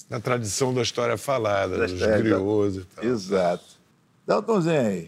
Na 0.07 0.19
tradição 0.19 0.71
da 0.71 0.83
história 0.83 1.17
falada, 1.17 1.77
Da 1.77 1.85
dos 1.85 1.93
história, 1.93 2.19
griots 2.19 2.75
e 2.75 2.85
tal. 2.85 3.03
Exato. 3.03 3.65
Dá 4.27 4.37
um 4.37 4.41
tomzinho 4.43 4.79
aí. 4.79 5.07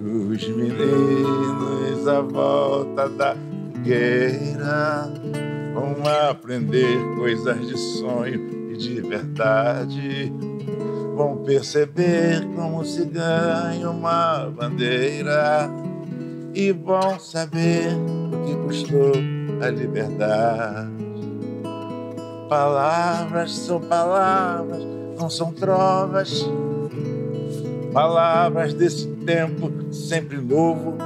Os 0.00 0.48
meninos 0.48 2.06
à 2.06 2.20
volta 2.20 3.08
da 3.08 3.34
fogueira 3.88 5.12
vão 5.78 6.28
aprender 6.30 6.98
coisas 7.14 7.66
de 7.66 7.78
sonho 7.78 8.72
e 8.72 8.76
de 8.76 9.00
verdade. 9.00 10.32
Vão 11.14 11.38
perceber 11.38 12.46
como 12.54 12.84
se 12.84 13.04
ganha 13.04 13.90
uma 13.90 14.50
bandeira 14.50 15.70
e 16.54 16.72
vão 16.72 17.18
saber 17.18 17.88
o 18.32 18.46
que 18.46 18.54
custou 18.56 19.12
a 19.60 19.68
liberdade. 19.70 20.98
Palavras 22.48 23.52
são 23.52 23.80
palavras, 23.80 24.82
não 25.18 25.28
são 25.28 25.52
trovas. 25.52 26.48
Palavras 27.92 28.74
desse 28.74 29.06
tempo 29.08 29.70
sempre 29.92 30.38
novo. 30.38 30.96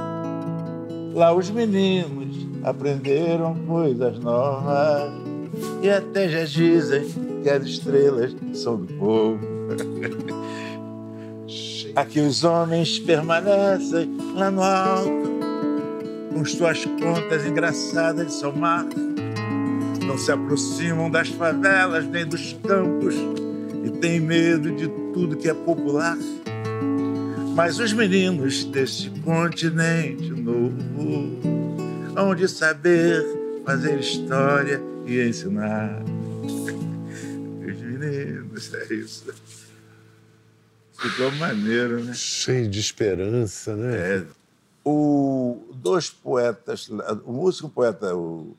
Lá 1.13 1.33
os 1.33 1.49
meninos 1.49 2.22
aprenderam 2.63 3.55
coisas 3.67 4.19
novas 4.19 5.11
e 5.81 5.89
até 5.89 6.29
já 6.29 6.45
dizem 6.45 7.05
que 7.43 7.49
as 7.49 7.63
estrelas 7.63 8.35
são 8.53 8.77
do 8.77 8.93
povo. 8.93 9.39
Aqui 11.95 12.19
os 12.21 12.43
homens 12.43 12.97
permanecem 12.99 14.09
lá 14.35 14.49
no 14.49 14.63
alto, 14.63 15.29
com 16.33 16.43
suas 16.43 16.83
contas 16.85 17.45
engraçadas 17.45 18.27
de 18.27 18.33
somar 18.33 18.87
não 20.03 20.17
se 20.17 20.31
aproximam 20.31 21.09
das 21.09 21.29
favelas 21.29 22.05
nem 22.05 22.25
dos 22.25 22.53
campos 22.63 23.15
e 23.83 23.89
têm 23.89 24.19
medo 24.19 24.71
de 24.71 24.87
tudo 25.13 25.37
que 25.37 25.49
é 25.49 25.53
popular. 25.53 26.17
Mas 27.55 27.79
os 27.79 27.93
meninos 27.93 28.65
deste 28.65 29.09
continente 29.21 30.29
novo 30.31 30.75
hão 32.15 32.35
de 32.35 32.47
saber 32.47 33.23
fazer 33.65 33.99
história 33.99 34.81
e 35.05 35.21
ensinar. 35.27 36.01
Os 36.43 37.79
meninos, 37.81 38.73
é 38.73 38.93
isso. 38.93 39.33
Ficou 40.93 41.31
maneiro, 41.33 42.03
né? 42.03 42.13
Cheio 42.13 42.69
de 42.69 42.79
esperança, 42.79 43.75
né? 43.75 44.17
É. 44.17 44.25
O, 44.85 45.61
dois 45.75 46.09
poetas, 46.09 46.89
o 47.25 47.31
músico 47.31 47.69
poeta, 47.69 48.15
o 48.15 48.55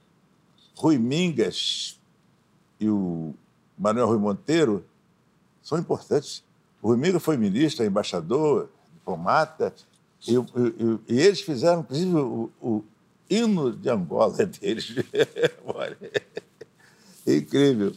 Rui 0.75 0.99
Mingas 0.99 1.99
e 2.81 2.89
o 2.89 3.35
Manuel 3.79 4.07
Rui 4.09 4.19
Monteiro 4.19 4.85
são 5.63 5.79
importantes. 5.79 6.43
O 6.83 6.89
Rui 6.89 6.97
Mingas 6.97 7.23
foi 7.23 7.37
ministro, 7.37 7.85
embaixador, 7.85 8.69
diplomata, 8.95 9.73
e, 10.27 10.35
e- 10.35 10.99
e 11.09 11.21
eles 11.21 11.43
fizeram, 11.43 11.81
inclusive, 11.81 12.15
o, 12.15 12.51
o 12.61 12.85
hino 13.35 13.73
de 13.73 13.89
Angola 13.89 14.37
é 14.41 14.47
deles. 14.47 14.95
É 17.27 17.37
incrível. 17.37 17.93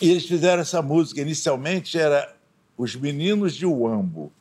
E 0.00 0.10
eles 0.10 0.24
fizeram 0.26 0.62
essa 0.62 0.80
música. 0.80 1.20
Inicialmente 1.20 1.98
era 1.98 2.34
Os 2.78 2.96
Meninos 2.96 3.54
de 3.54 3.66
Uambo, 3.66 4.32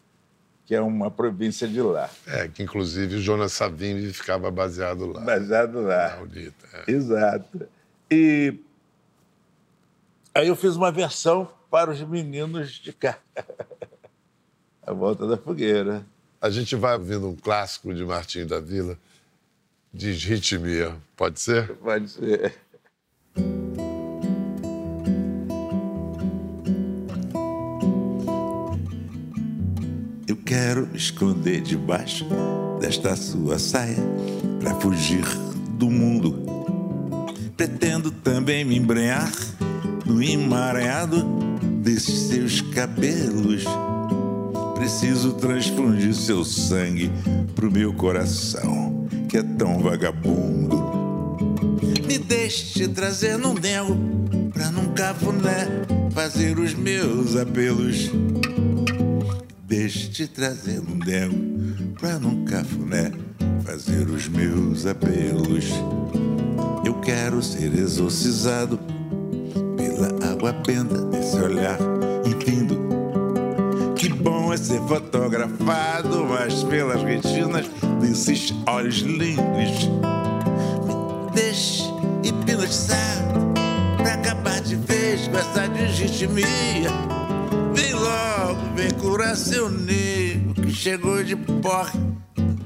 que 0.66 0.74
é 0.74 0.80
uma 0.80 1.12
província 1.12 1.68
de 1.68 1.82
lá. 1.82 2.10
É, 2.26 2.48
que 2.48 2.64
inclusive 2.64 3.16
o 3.16 3.22
Jonas 3.22 3.52
Savimbi 3.52 4.14
ficava 4.14 4.50
baseado 4.50 5.06
lá. 5.08 5.20
Baseado 5.22 5.82
lá. 5.82 6.16
Maldita. 6.18 6.68
é. 6.88 6.92
Exato. 6.92 7.68
E 8.10 8.56
aí 10.34 10.48
eu 10.48 10.56
fiz 10.56 10.76
uma 10.78 10.92
versão 10.92 11.52
para 11.70 11.92
os 11.92 12.02
meninos 12.02 12.72
de 12.72 12.94
cá. 12.94 13.18
A 14.84 14.94
volta 14.94 15.28
da 15.28 15.38
fogueira. 15.38 16.06
A 16.42 16.50
gente 16.50 16.76
vai 16.76 16.96
ouvindo 16.96 17.30
um 17.30 17.36
clássico 17.36 17.94
de 17.94 18.04
Martinho 18.04 18.48
da 18.48 18.60
Vila, 18.60 18.98
diz 19.93 20.23
ritmia. 20.23 20.95
Pode 21.15 21.39
ser? 21.39 21.67
Pode 21.75 22.10
ser. 22.10 22.54
Eu 30.27 30.38
quero 30.45 30.88
me 30.88 30.97
esconder 30.97 31.62
debaixo 31.62 32.25
desta 32.80 33.15
sua 33.15 33.60
saia 33.60 33.97
para 34.60 34.75
fugir 34.75 35.25
do 35.77 35.89
mundo. 35.89 36.45
Pretendo 37.58 38.10
também 38.12 38.63
me 38.65 38.75
embrenhar 38.75 39.32
no 40.06 40.21
emaranhado 40.21 41.23
desses 41.82 42.30
seus 42.30 42.62
cabelos. 42.62 43.65
Preciso 44.75 45.34
transfundir 45.34 46.13
seu 46.13 46.43
sangue 46.43 47.12
pro 47.56 47.69
meu 47.69 47.93
coração, 47.93 49.01
que 49.32 49.38
é 49.38 49.44
tão 49.44 49.80
vagabundo. 49.80 50.76
Me 52.06 52.17
deixe 52.17 52.86
trazer 52.89 53.38
num 53.38 53.56
dengo 53.56 53.96
pra 54.52 54.70
num 54.70 54.94
cafuné 54.94 55.70
fazer 56.13 56.60
os 56.60 56.74
meus 56.74 57.38
apelos. 57.38 58.12
Deixe 59.65 60.28
trazer 60.28 60.82
num 60.82 61.00
dengo 61.00 61.94
pra 61.98 62.20
num 62.20 62.44
cafuné 62.44 63.13
fazer 63.63 64.10
os 64.10 64.28
meus 64.28 64.86
apelos. 64.86 65.70
Eu 66.86 66.96
quero 66.96 67.41
ser 67.41 67.74
exorcizado 67.74 68.78
pela 69.78 70.30
água 70.30 70.52
benta 70.52 71.06
desse 71.06 71.38
olhar 71.38 71.80
infindo. 72.26 72.90
Que 74.02 74.10
bom 74.10 74.52
é 74.52 74.58
ser 74.58 74.82
fotografado, 74.88 76.26
mas 76.26 76.64
pelas 76.64 77.04
retinas 77.04 77.68
desses 78.02 78.52
olhos 78.66 78.96
lindos. 79.02 79.86
Me 80.88 81.32
deixe 81.36 81.84
hipnotizado 82.24 83.54
pra 83.98 84.16
acabar 84.16 84.60
de 84.62 84.76
vez 84.76 85.28
com 85.28 85.38
essa 85.38 85.68
desritmia. 85.68 86.90
Vem 87.76 87.94
logo, 87.94 88.76
vem 88.76 88.90
curar 88.90 89.38
seu 89.38 89.70
nego 89.70 90.56
que 90.56 90.72
chegou 90.72 91.24
de 91.24 91.36
porre 91.36 92.00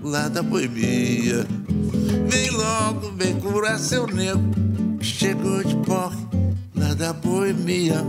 lá 0.01 0.29
da 0.29 0.41
boemia. 0.41 1.45
Vem 2.29 2.49
logo, 2.51 3.11
vem 3.11 3.37
curar 3.41 3.77
seu 3.77 4.07
nego 4.07 4.41
que 4.99 5.05
chegou 5.05 5.61
de 5.65 5.75
porre 5.85 6.25
lá 6.73 6.93
da 6.93 7.11
boemia. 7.11 8.05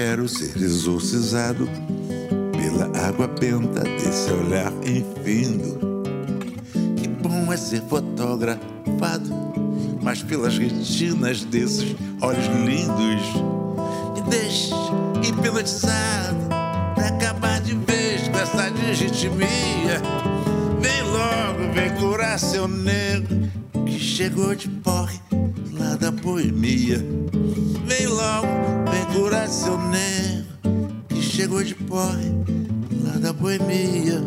Quero 0.00 0.28
ser 0.28 0.56
exorcizado 0.56 1.68
pela 2.52 3.08
água 3.08 3.26
benta 3.26 3.80
desse 3.80 4.30
olhar 4.30 4.72
infindo. 4.86 5.76
Que 6.96 7.08
bom 7.08 7.52
é 7.52 7.56
ser 7.56 7.82
fotografado, 7.82 9.28
mas 10.00 10.22
pelas 10.22 10.56
retinas 10.56 11.42
desses 11.42 11.96
olhos 12.20 12.46
lindos. 12.46 13.24
Me 14.14 14.30
deixe 14.30 14.72
hipnotizado 15.26 16.46
pra 16.94 17.08
acabar 17.08 17.60
de 17.60 17.74
vez 17.74 18.28
com 18.28 18.38
essa 18.38 18.70
desritmia. 18.70 20.00
Vem 20.80 21.02
logo, 21.10 21.72
vem 21.74 21.92
curar 21.96 22.38
seu 22.38 22.68
nego 22.68 23.26
que 23.84 23.98
chegou 23.98 24.54
de 24.54 24.68
porre 24.68 25.18
lá 25.72 25.96
da 25.96 26.12
boemia. 26.12 27.04
Vem 27.84 28.06
logo, 28.06 28.46
vem 29.08 29.22
curar 29.22 29.48
seu 29.48 29.78
nego, 29.78 30.44
que 31.08 31.22
chegou 31.22 31.62
de 31.62 31.74
porre 31.74 32.30
lá 33.02 33.18
da 33.18 33.32
boemia. 33.32 34.22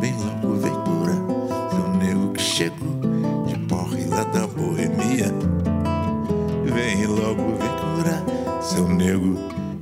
Vem 0.00 0.14
logo, 0.14 0.54
vem 0.54 0.72
curar 0.72 1.70
seu 1.70 1.88
nego, 1.98 2.32
que 2.32 2.42
chegou 2.42 3.46
de 3.46 3.58
porre 3.68 4.04
lá 4.06 4.24
da 4.24 4.46
boemia. 4.46 5.32
Vem 6.64 7.06
logo, 7.06 7.56
vem 7.56 7.94
curar 7.94 8.62
seu 8.62 8.88
nego, 8.88 9.38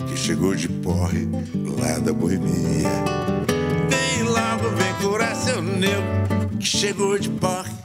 que 0.07 0.17
chegou 0.17 0.55
de 0.55 0.69
porre 0.69 1.29
lá 1.79 1.99
da 1.99 2.13
boemia. 2.13 2.91
Vem 3.89 4.23
logo, 4.25 4.77
vem 4.77 4.95
curar 5.01 5.35
seu 5.37 5.63
nego, 5.63 6.59
que 6.59 6.67
chegou 6.67 7.19
de 7.19 7.31
porre 7.31 7.76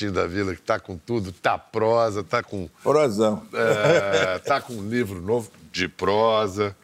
Martinho 0.00 0.12
da 0.12 0.26
Vila, 0.26 0.54
que 0.54 0.62
tá 0.62 0.78
com 0.80 0.96
tudo, 0.96 1.30
tá 1.32 1.58
prosa, 1.58 2.24
tá 2.24 2.42
com. 2.42 2.68
Prosão. 2.82 3.46
É, 3.52 4.38
tá 4.38 4.60
com 4.60 4.72
um 4.74 4.88
livro 4.88 5.20
novo 5.20 5.50
de 5.70 5.88
prosa. 5.88 6.74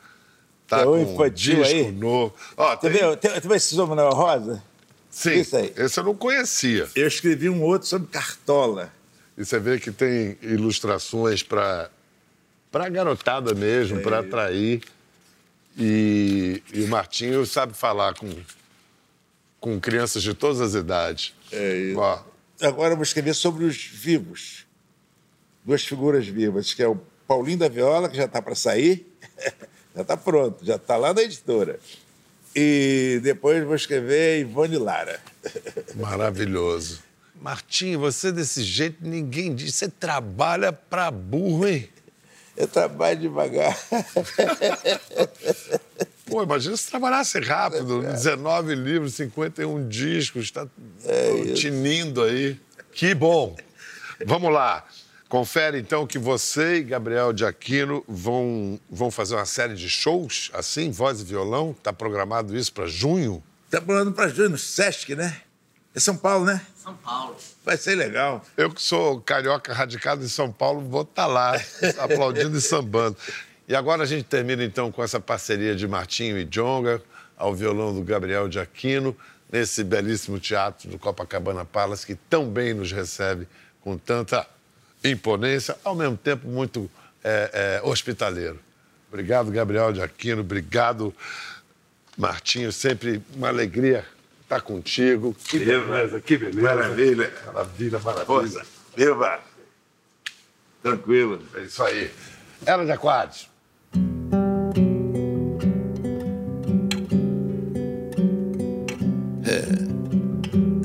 Tá 0.68 0.78
Tem 0.80 0.86
um 0.88 1.14
com 1.16 1.22
um 1.22 1.30
disco 1.30 1.62
aí? 1.64 1.90
novo. 1.92 2.34
Ó, 2.56 2.76
tem- 2.76 2.90
viu, 2.90 3.16
tu 3.16 3.28
viu 3.42 3.54
esse 3.54 3.74
Rosa? 3.76 4.62
Sim, 5.08 5.34
Isso 5.40 5.56
aí. 5.56 5.72
esse 5.76 5.98
eu 5.98 6.04
não 6.04 6.14
conhecia. 6.14 6.88
Eu 6.94 7.06
escrevi 7.06 7.48
um 7.48 7.62
outro 7.62 7.88
sobre 7.88 8.08
cartola. 8.08 8.92
E 9.38 9.44
você 9.44 9.58
vê 9.58 9.78
que 9.78 9.90
tem 9.90 10.36
ilustrações 10.42 11.42
para 11.42 11.88
para 12.70 12.88
garotada 12.90 13.54
mesmo, 13.54 14.02
para 14.02 14.18
atrair. 14.18 14.82
E, 15.78 16.62
e 16.74 16.82
o 16.82 16.88
Martinho 16.88 17.46
sabe 17.46 17.72
falar 17.74 18.14
com, 18.14 18.28
com 19.58 19.80
crianças 19.80 20.22
de 20.22 20.34
todas 20.34 20.60
as 20.60 20.74
idades. 20.74 21.32
É 21.52 21.76
isso. 21.76 21.98
Ó, 21.98 22.18
Agora 22.60 22.92
eu 22.92 22.96
vou 22.96 23.02
escrever 23.02 23.34
sobre 23.34 23.64
os 23.64 23.84
vivos. 23.84 24.66
Duas 25.64 25.84
figuras 25.84 26.26
vivas, 26.26 26.72
que 26.72 26.82
é 26.82 26.88
o 26.88 26.96
Paulinho 27.26 27.58
da 27.58 27.68
Viola, 27.68 28.08
que 28.08 28.16
já 28.16 28.24
está 28.24 28.40
para 28.40 28.54
sair. 28.54 29.06
já 29.94 30.02
está 30.02 30.16
pronto, 30.16 30.64
já 30.64 30.76
está 30.76 30.96
lá 30.96 31.12
na 31.12 31.22
editora. 31.22 31.78
E 32.54 33.20
depois 33.22 33.62
vou 33.64 33.74
escrever 33.74 34.40
Ivone 34.40 34.78
Lara. 34.78 35.20
maravilhoso. 35.96 37.04
Martinho, 37.40 38.00
você 38.00 38.32
desse 38.32 38.62
jeito, 38.62 39.06
ninguém 39.06 39.54
diz. 39.54 39.74
Você 39.74 39.88
trabalha 39.88 40.72
para 40.72 41.10
burro, 41.10 41.68
hein? 41.68 41.88
Eu 42.56 42.66
trabalho 42.66 43.20
devagar. 43.20 43.78
Pô, 46.26 46.42
imagina 46.42 46.76
se 46.76 46.90
trabalhasse 46.90 47.38
rápido. 47.40 48.02
19 48.02 48.74
livros, 48.74 49.14
51 49.14 49.88
discos, 49.88 50.44
está 50.44 50.66
tinindo 51.54 52.22
aí. 52.22 52.60
Que 52.92 53.14
bom. 53.14 53.56
Vamos 54.26 54.52
lá. 54.52 54.84
Confere, 55.28 55.78
então, 55.78 56.06
que 56.06 56.18
você 56.18 56.76
e 56.76 56.82
Gabriel 56.84 57.32
de 57.32 57.44
Aquino 57.44 58.04
vão, 58.06 58.78
vão 58.88 59.10
fazer 59.10 59.34
uma 59.34 59.44
série 59.44 59.74
de 59.74 59.88
shows, 59.88 60.50
assim, 60.52 60.90
voz 60.90 61.20
e 61.20 61.24
violão. 61.24 61.72
Está 61.76 61.92
programado 61.92 62.56
isso 62.56 62.72
para 62.72 62.86
junho? 62.86 63.42
Está 63.66 63.80
falando 63.80 64.12
para 64.12 64.28
junho, 64.28 64.50
no 64.50 64.58
Sesc, 64.58 65.16
né? 65.16 65.40
É 65.94 65.98
São 65.98 66.16
Paulo, 66.16 66.44
né? 66.44 66.64
São 66.76 66.94
Paulo. 66.94 67.36
Vai 67.64 67.76
ser 67.76 67.96
legal. 67.96 68.44
Eu 68.56 68.70
que 68.70 68.80
sou 68.80 69.20
carioca 69.20 69.72
radicado 69.72 70.24
em 70.24 70.28
São 70.28 70.52
Paulo, 70.52 70.80
vou 70.88 71.02
estar 71.02 71.26
lá, 71.26 71.60
aplaudindo 71.98 72.56
e 72.56 72.60
sambando. 72.60 73.16
E 73.68 73.74
agora 73.74 74.04
a 74.04 74.06
gente 74.06 74.24
termina 74.24 74.62
então 74.62 74.92
com 74.92 75.02
essa 75.02 75.18
parceria 75.18 75.74
de 75.74 75.88
Martinho 75.88 76.38
e 76.38 76.44
Jonga, 76.44 77.02
ao 77.36 77.54
violão 77.54 77.92
do 77.92 78.02
Gabriel 78.02 78.48
de 78.48 78.60
Aquino, 78.60 79.16
nesse 79.50 79.82
belíssimo 79.82 80.38
teatro 80.38 80.88
do 80.88 80.98
Copacabana 80.98 81.64
Palace, 81.64 82.06
que 82.06 82.14
tão 82.14 82.48
bem 82.48 82.74
nos 82.74 82.92
recebe, 82.92 83.48
com 83.80 83.98
tanta 83.98 84.46
imponência, 85.04 85.76
ao 85.84 85.94
mesmo 85.94 86.16
tempo 86.16 86.46
muito 86.46 86.90
é, 87.24 87.80
é, 87.82 87.86
hospitaleiro. 87.86 88.58
Obrigado, 89.08 89.50
Gabriel 89.50 89.92
de 89.92 90.00
Aquino, 90.00 90.42
obrigado, 90.42 91.14
Martinho, 92.16 92.72
sempre 92.72 93.20
uma 93.34 93.48
alegria 93.48 94.04
estar 94.42 94.60
contigo. 94.60 95.34
Que 95.34 95.58
beleza, 95.58 96.20
que 96.20 96.36
beleza. 96.38 96.62
Maravilha. 96.62 97.32
Maravilha, 97.46 97.98
maravilha. 97.98 98.26
Força. 98.26 98.66
Viva. 98.96 99.40
Tranquilo. 100.82 101.42
É 101.54 101.62
isso 101.62 101.82
aí. 101.82 102.10
Era 102.64 102.84
de 102.84 102.92
Aquários. 102.92 103.55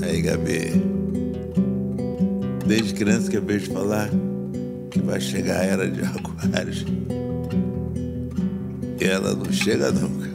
Aí, 0.03 0.21
Gabi. 0.21 0.81
Desde 2.65 2.93
criança 2.93 3.29
que 3.29 3.37
eu 3.37 3.41
vejo 3.41 3.71
falar 3.71 4.09
que 4.91 5.01
vai 5.01 5.19
chegar 5.19 5.61
a 5.61 5.63
era 5.63 5.89
de 5.89 6.01
aquários. 6.01 6.85
E 8.99 9.05
ela 9.05 9.33
não 9.33 9.51
chega 9.51 9.91
nunca. 9.91 10.29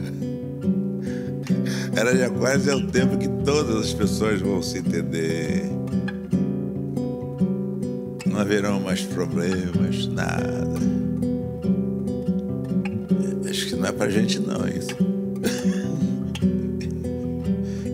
Era 1.95 2.13
de 2.13 2.23
aquários 2.23 2.67
é 2.67 2.75
o 2.75 2.87
tempo 2.87 3.17
que 3.17 3.27
todas 3.43 3.85
as 3.85 3.93
pessoas 3.93 4.41
vão 4.41 4.61
se 4.61 4.79
entender. 4.79 5.63
Não 8.25 8.39
haverão 8.39 8.79
mais 8.79 9.03
problemas, 9.03 10.07
nada. 10.07 10.96
Não 13.87 13.93
é 13.93 13.95
pra 13.95 14.09
gente 14.09 14.39
não 14.39 14.67
isso. 14.67 14.89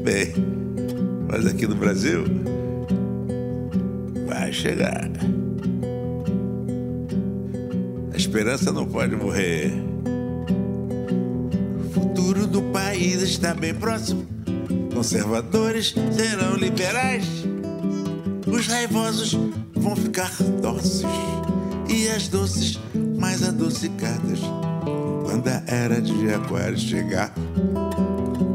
Bem, 0.03 0.33
mas 1.29 1.45
aqui 1.45 1.67
no 1.67 1.75
Brasil 1.75 2.23
vai 4.27 4.51
chegar. 4.51 5.07
A 8.11 8.17
esperança 8.17 8.71
não 8.71 8.87
pode 8.87 9.15
morrer. 9.15 9.71
O 11.79 11.83
futuro 11.93 12.47
do 12.47 12.63
país 12.63 13.21
está 13.21 13.53
bem 13.53 13.75
próximo. 13.75 14.25
Conservadores 14.95 15.93
serão 16.11 16.55
liberais. 16.55 17.27
Os 18.47 18.65
raivosos 18.65 19.37
vão 19.75 19.95
ficar 19.95 20.31
dóceis. 20.59 21.05
E 21.87 22.07
as 22.07 22.27
doces 22.27 22.79
mais 23.19 23.43
adocicadas. 23.43 24.39
Quando 25.33 25.49
era 25.65 25.99
de 25.99 26.31
aquário 26.31 26.77
chegar. 26.77 27.33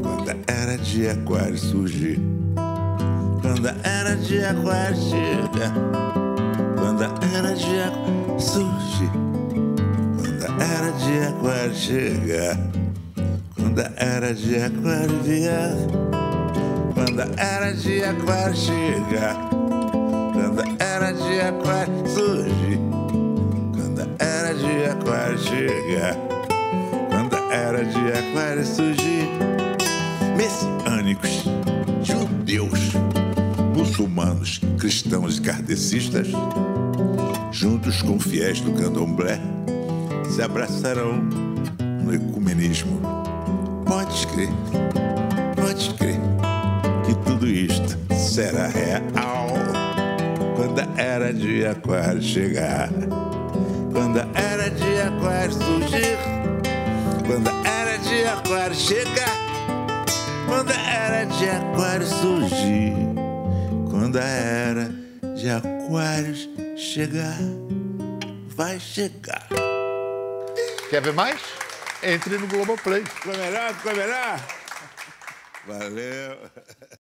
Quando 0.01 0.31
era 0.47 0.77
de 0.77 1.09
aquário 1.09 1.57
surgir. 1.57 2.21
Quando 3.41 3.67
era 3.83 4.15
de 4.15 4.45
aquário 4.45 4.95
chegar. 4.95 5.73
Quando 6.77 7.03
era 7.03 7.53
de 7.53 7.81
aquário 7.81 8.39
surgir. 8.39 9.11
Quando 10.15 10.61
era 10.63 10.91
de 10.93 11.27
aquário 11.27 11.75
chegar. 11.75 12.57
Quando 13.57 13.81
era 13.97 14.33
de 14.33 14.55
aquário 14.63 15.19
vier. 15.21 15.75
Quando 16.93 17.21
era 17.37 17.73
de 17.73 18.03
aquário 18.05 18.55
chegar. 18.55 19.49
Quando 20.31 20.63
era 20.81 21.11
de 21.11 21.41
aquário 21.41 22.07
surgir. 22.07 22.79
Quando 23.75 24.09
era 24.17 24.53
de 24.53 24.85
aquário 24.85 25.37
chegar. 25.39 26.38
Quando 27.79 27.95
a 27.95 28.09
era 28.09 28.11
de 28.11 28.29
aquário 28.29 28.65
surgir. 28.65 29.29
Messiânicos, 30.35 31.43
judeus, 32.03 32.91
muçulmanos, 33.73 34.59
cristãos 34.77 35.37
e 35.37 35.41
kardecistas, 35.41 36.27
juntos 37.51 38.01
com 38.01 38.19
fiéis 38.19 38.59
do 38.59 38.73
candomblé, 38.73 39.39
se 40.29 40.41
abraçarão 40.41 41.21
no 42.03 42.13
ecumenismo. 42.13 42.99
Podes 43.85 44.25
crer, 44.25 44.49
podes 45.55 45.87
crer 45.89 46.19
que 47.05 47.15
tudo 47.23 47.47
isto 47.47 47.97
será 48.13 48.67
real 48.67 49.47
quando 50.55 50.79
a 50.79 51.01
era 51.01 51.33
de 51.33 51.65
aquário 51.65 52.21
chegar. 52.21 52.89
Quando 53.93 54.19
a 54.19 54.27
era 54.33 54.48
aquário 58.29 58.75
chegar. 58.75 59.37
Quando 60.47 60.71
a 60.71 60.79
era 60.79 61.25
de 61.25 61.49
aquário 61.49 62.07
surgir. 62.07 62.93
Quando 63.89 64.17
a 64.17 64.23
era 64.23 64.89
de 65.35 65.49
aquários 65.49 66.49
chegar. 66.77 67.37
Vai 68.55 68.79
chegar. 68.79 69.47
Quer 70.89 71.01
ver 71.01 71.13
mais? 71.13 71.39
Entre 72.03 72.37
no 72.37 72.47
Globoplay. 72.47 73.03
Ficou 73.03 73.35
melhor? 73.35 73.75
Melhor? 73.85 74.39
Valeu. 75.67 76.37